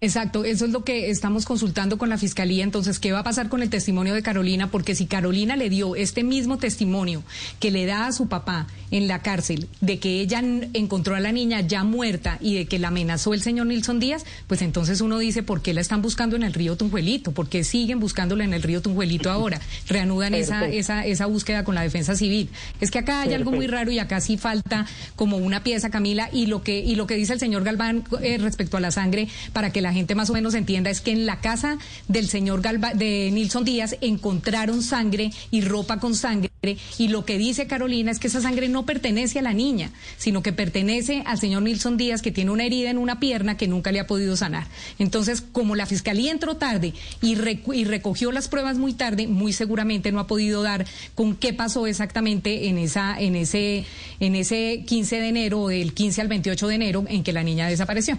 Exacto, 0.00 0.44
eso 0.44 0.66
es 0.66 0.70
lo 0.70 0.84
que 0.84 1.08
estamos 1.08 1.46
consultando 1.46 1.96
con 1.96 2.10
la 2.10 2.18
Fiscalía. 2.18 2.62
Entonces, 2.62 2.98
¿qué 2.98 3.12
va 3.12 3.20
a 3.20 3.24
pasar 3.24 3.48
con 3.48 3.62
el 3.62 3.70
testimonio 3.70 4.12
de 4.12 4.22
Carolina? 4.22 4.70
Porque 4.70 4.94
si 4.94 5.06
Carolina 5.06 5.56
le 5.56 5.70
dio 5.70 5.96
este 5.96 6.24
mismo 6.24 6.58
testimonio 6.58 7.22
que 7.58 7.70
le 7.70 7.86
da 7.86 8.06
a 8.06 8.12
su 8.12 8.28
papá 8.28 8.66
en 8.90 9.08
la 9.08 9.22
cárcel 9.22 9.66
de 9.80 9.98
que 9.98 10.20
ella 10.20 10.42
encontró 10.74 11.14
a 11.14 11.20
la 11.20 11.32
niña 11.32 11.60
ya 11.62 11.84
muerta 11.84 12.38
y 12.40 12.54
de 12.54 12.66
que 12.66 12.78
la 12.78 12.88
amenazó 12.88 13.32
el 13.32 13.40
señor 13.40 13.66
Nilson 13.66 13.98
Díaz, 13.98 14.24
pues 14.46 14.60
entonces 14.62 15.00
uno 15.00 15.18
dice, 15.18 15.42
¿por 15.42 15.62
qué 15.62 15.72
la 15.72 15.80
están 15.80 16.02
buscando 16.02 16.36
en 16.36 16.42
el 16.42 16.52
río 16.52 16.76
Tunjuelito? 16.76 17.32
¿Por 17.32 17.48
qué 17.48 17.64
siguen 17.64 17.98
buscándola 17.98 18.44
en 18.44 18.52
el 18.52 18.62
río 18.62 18.82
Tunjuelito 18.82 19.30
ahora? 19.30 19.60
Reanudan 19.88 20.34
esa, 20.34 20.66
esa, 20.68 21.06
esa 21.06 21.26
búsqueda 21.26 21.64
con 21.64 21.74
la 21.74 21.80
defensa 21.80 22.14
civil. 22.14 22.50
Es 22.80 22.90
que 22.90 22.98
acá 22.98 23.22
hay 23.22 23.32
algo 23.32 23.52
muy 23.52 23.66
raro 23.68 23.90
y 23.90 23.98
acá 23.98 24.20
sí 24.20 24.36
falta 24.36 24.86
como 25.16 25.38
una 25.38 25.62
pieza, 25.62 25.90
Camila, 25.90 26.28
y 26.30 26.46
lo 26.46 26.62
que, 26.62 26.78
y 26.80 26.94
lo 26.94 27.06
que 27.06 27.14
dice 27.14 27.32
el 27.32 27.40
señor 27.40 27.64
Galván 27.64 28.04
eh, 28.20 28.36
respecto 28.38 28.76
a 28.76 28.80
la 28.80 28.90
sangre, 28.90 29.28
para 29.54 29.70
que 29.70 29.80
la 29.84 29.92
gente 29.92 30.14
más 30.14 30.30
o 30.30 30.32
menos 30.32 30.54
entienda 30.54 30.90
es 30.90 31.00
que 31.00 31.12
en 31.12 31.26
la 31.26 31.40
casa 31.40 31.78
del 32.08 32.28
señor 32.28 32.62
Galva, 32.62 32.94
de 32.94 33.30
Nilson 33.30 33.64
Díaz 33.64 33.96
encontraron 34.00 34.82
sangre 34.82 35.30
y 35.50 35.60
ropa 35.60 36.00
con 36.00 36.14
sangre 36.16 36.50
Y 36.98 37.08
lo 37.08 37.24
que 37.24 37.38
dice 37.38 37.66
Carolina 37.66 38.10
es 38.10 38.18
que 38.18 38.28
esa 38.28 38.40
sangre 38.40 38.68
no 38.68 38.86
pertenece 38.86 39.38
a 39.38 39.42
la 39.42 39.52
niña, 39.52 39.90
sino 40.16 40.42
que 40.42 40.52
pertenece 40.52 41.22
al 41.26 41.38
señor 41.38 41.62
Nilson 41.62 41.96
Díaz, 41.96 42.22
que 42.22 42.32
tiene 42.32 42.50
una 42.50 42.64
herida 42.64 42.90
en 42.90 42.98
una 42.98 43.20
pierna 43.20 43.56
que 43.56 43.68
nunca 43.68 43.92
le 43.92 44.00
ha 44.00 44.06
podido 44.06 44.36
sanar. 44.36 44.66
Entonces, 44.98 45.42
como 45.42 45.76
la 45.76 45.86
fiscalía 45.86 46.32
entró 46.32 46.56
tarde 46.56 46.94
y, 47.20 47.36
y 47.72 47.84
recogió 47.84 48.32
las 48.32 48.48
pruebas 48.48 48.78
muy 48.78 48.94
tarde, 48.94 49.26
muy 49.28 49.52
seguramente 49.52 50.10
no 50.10 50.20
ha 50.20 50.26
podido 50.26 50.62
dar 50.62 50.86
con 51.14 51.36
qué 51.36 51.52
pasó 51.52 51.86
exactamente 51.86 52.68
en, 52.68 52.78
esa, 52.78 53.20
en, 53.20 53.36
ese, 53.36 53.84
en 54.20 54.34
ese 54.34 54.84
15 54.86 55.20
de 55.20 55.28
enero, 55.28 55.68
del 55.68 55.92
15 55.92 56.22
al 56.22 56.28
28 56.28 56.68
de 56.68 56.74
enero, 56.74 57.04
en 57.06 57.22
que 57.22 57.34
la 57.34 57.42
niña 57.42 57.68
desapareció. 57.68 58.18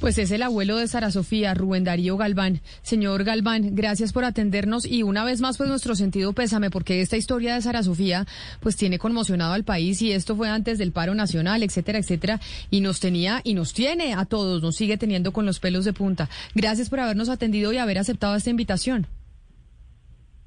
Pues 0.00 0.16
es 0.18 0.30
el 0.30 0.42
abuelo 0.42 0.76
de 0.76 0.86
Sara 0.86 1.10
Sofía, 1.10 1.54
Rubén 1.54 1.82
Darío 1.82 2.16
Galván. 2.16 2.60
Señor 2.82 3.24
Galván, 3.24 3.74
gracias 3.74 4.12
por 4.12 4.24
atendernos 4.24 4.86
y 4.86 5.02
una 5.02 5.24
vez 5.24 5.40
más 5.40 5.58
pues 5.58 5.68
nuestro 5.68 5.96
sentido 5.96 6.32
pésame 6.32 6.70
porque 6.70 7.00
esta 7.00 7.16
historia 7.16 7.54
de 7.54 7.62
Sara 7.62 7.82
Sofía 7.82 8.24
pues 8.60 8.76
tiene 8.76 9.00
conmocionado 9.00 9.54
al 9.54 9.64
país 9.64 10.00
y 10.00 10.12
esto 10.12 10.36
fue 10.36 10.48
antes 10.48 10.78
del 10.78 10.92
paro 10.92 11.16
nacional, 11.16 11.64
etcétera, 11.64 11.98
etcétera, 11.98 12.38
y 12.70 12.80
nos 12.80 13.00
tenía 13.00 13.40
y 13.42 13.54
nos 13.54 13.74
tiene 13.74 14.14
a 14.14 14.24
todos, 14.24 14.62
nos 14.62 14.76
sigue 14.76 14.98
teniendo 14.98 15.32
con 15.32 15.46
los 15.46 15.58
pelos 15.58 15.84
de 15.84 15.92
punta. 15.92 16.28
Gracias 16.54 16.90
por 16.90 17.00
habernos 17.00 17.28
atendido 17.28 17.72
y 17.72 17.78
haber 17.78 17.98
aceptado 17.98 18.36
esta 18.36 18.50
invitación. 18.50 19.08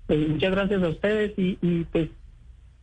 Pues 0.08 0.30
muchas 0.30 0.52
gracias 0.52 0.82
a 0.82 0.88
ustedes 0.88 1.34
y, 1.38 1.56
pues, 1.92 2.10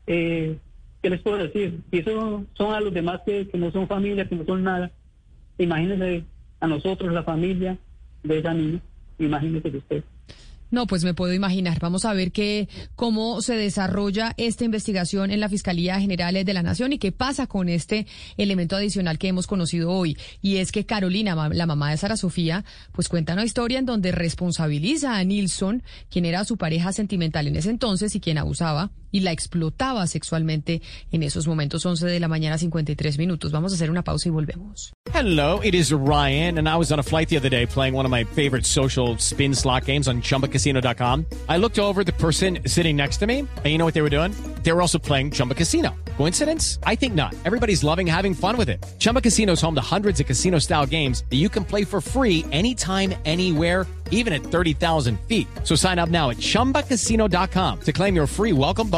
eh, 0.06 0.58
¿qué 1.02 1.08
les 1.08 1.22
puedo 1.22 1.38
decir? 1.38 1.80
Si 1.90 1.98
eso 1.98 2.44
son 2.52 2.74
a 2.74 2.80
los 2.80 2.92
demás 2.92 3.22
que, 3.24 3.48
que 3.48 3.56
no 3.56 3.70
son 3.70 3.88
familia, 3.88 4.28
que 4.28 4.36
no 4.36 4.44
son 4.44 4.64
nada, 4.64 4.90
imagínense 5.56 6.24
a 6.60 6.66
nosotros, 6.66 7.12
la 7.12 7.22
familia 7.22 7.78
de 8.22 8.38
esa 8.38 8.54
niña. 8.54 8.80
Imagínese 9.18 9.76
usted. 9.76 10.04
No, 10.70 10.86
pues 10.86 11.02
me 11.02 11.14
puedo 11.14 11.32
imaginar. 11.32 11.78
Vamos 11.80 12.04
a 12.04 12.12
ver 12.12 12.30
qué, 12.30 12.68
cómo 12.94 13.40
se 13.40 13.54
desarrolla 13.54 14.34
esta 14.36 14.64
investigación 14.64 15.30
en 15.30 15.40
la 15.40 15.48
Fiscalía 15.48 15.98
General 15.98 16.34
de 16.44 16.54
la 16.54 16.62
Nación 16.62 16.92
y 16.92 16.98
qué 16.98 17.10
pasa 17.10 17.46
con 17.46 17.70
este 17.70 18.06
elemento 18.36 18.76
adicional 18.76 19.18
que 19.18 19.28
hemos 19.28 19.46
conocido 19.46 19.90
hoy. 19.90 20.18
Y 20.42 20.56
es 20.56 20.70
que 20.70 20.84
Carolina, 20.84 21.48
la 21.52 21.66
mamá 21.66 21.90
de 21.90 21.96
Sara 21.96 22.18
Sofía, 22.18 22.64
pues 22.92 23.08
cuenta 23.08 23.32
una 23.32 23.44
historia 23.44 23.78
en 23.78 23.86
donde 23.86 24.12
responsabiliza 24.12 25.16
a 25.16 25.24
Nilsson, 25.24 25.82
quien 26.10 26.26
era 26.26 26.44
su 26.44 26.58
pareja 26.58 26.92
sentimental 26.92 27.46
en 27.46 27.56
ese 27.56 27.70
entonces 27.70 28.14
y 28.14 28.20
quien 28.20 28.36
abusaba 28.36 28.90
y 29.10 29.20
la 29.20 29.32
explotaba 29.32 30.06
sexualmente 30.06 30.82
en 31.12 31.22
esos 31.22 31.46
momentos 31.46 31.84
11 31.84 32.06
de 32.06 32.20
la 32.20 32.28
mañana 32.28 32.58
53 32.58 33.18
minutos. 33.18 33.52
Vamos 33.52 33.72
a 33.72 33.74
hacer 33.76 33.90
una 33.90 34.02
pausa 34.02 34.28
y 34.28 34.32
volvemos. 34.32 34.92
Hello, 35.12 35.60
it 35.62 35.74
is 35.74 35.92
Ryan 35.92 36.58
and 36.58 36.68
I 36.68 36.76
was 36.76 36.92
on 36.92 36.98
a 36.98 37.02
flight 37.02 37.28
the 37.28 37.36
other 37.36 37.50
day 37.50 37.66
playing 37.66 37.94
one 37.94 38.06
of 38.06 38.10
my 38.10 38.24
favorite 38.24 38.64
social 38.64 39.16
spin 39.18 39.54
slot 39.54 39.86
games 39.86 40.06
on 40.06 40.22
chumbacasino.com. 40.22 41.26
I 41.48 41.56
looked 41.56 41.78
over 41.78 42.04
the 42.04 42.12
person 42.12 42.60
sitting 42.66 42.96
next 42.96 43.18
to 43.18 43.26
me 43.26 43.40
and 43.40 43.66
you 43.66 43.78
know 43.78 43.84
what 43.84 43.94
they 43.94 44.02
were 44.02 44.10
doing? 44.10 44.32
They 44.62 44.72
were 44.72 44.82
also 44.82 44.98
playing 44.98 45.32
Chumba 45.32 45.54
Casino. 45.54 45.94
Coincidence? 46.16 46.78
I 46.84 46.94
think 46.94 47.14
not. 47.14 47.34
Everybody's 47.44 47.82
loving 47.82 48.06
having 48.06 48.34
fun 48.34 48.56
with 48.56 48.68
it. 48.68 48.84
Chumba 48.98 49.20
Casino 49.20 49.52
is 49.52 49.60
home 49.60 49.74
to 49.74 49.80
hundreds 49.80 50.20
of 50.20 50.26
casino-style 50.26 50.86
games 50.86 51.24
that 51.30 51.36
you 51.36 51.48
can 51.48 51.64
play 51.64 51.84
for 51.84 52.00
free 52.00 52.44
anytime 52.52 53.14
anywhere 53.24 53.86
even 54.10 54.32
at 54.32 54.42
30,000 54.42 55.18
feet. 55.20 55.46
So 55.64 55.74
sign 55.74 55.98
up 55.98 56.08
now 56.08 56.30
at 56.30 56.36
ChumbaCasino.com 56.36 57.80
to 57.80 57.92
claim 57.92 58.14
your 58.14 58.26
free 58.26 58.52
welcome 58.52 58.88
bonus. 58.88 58.97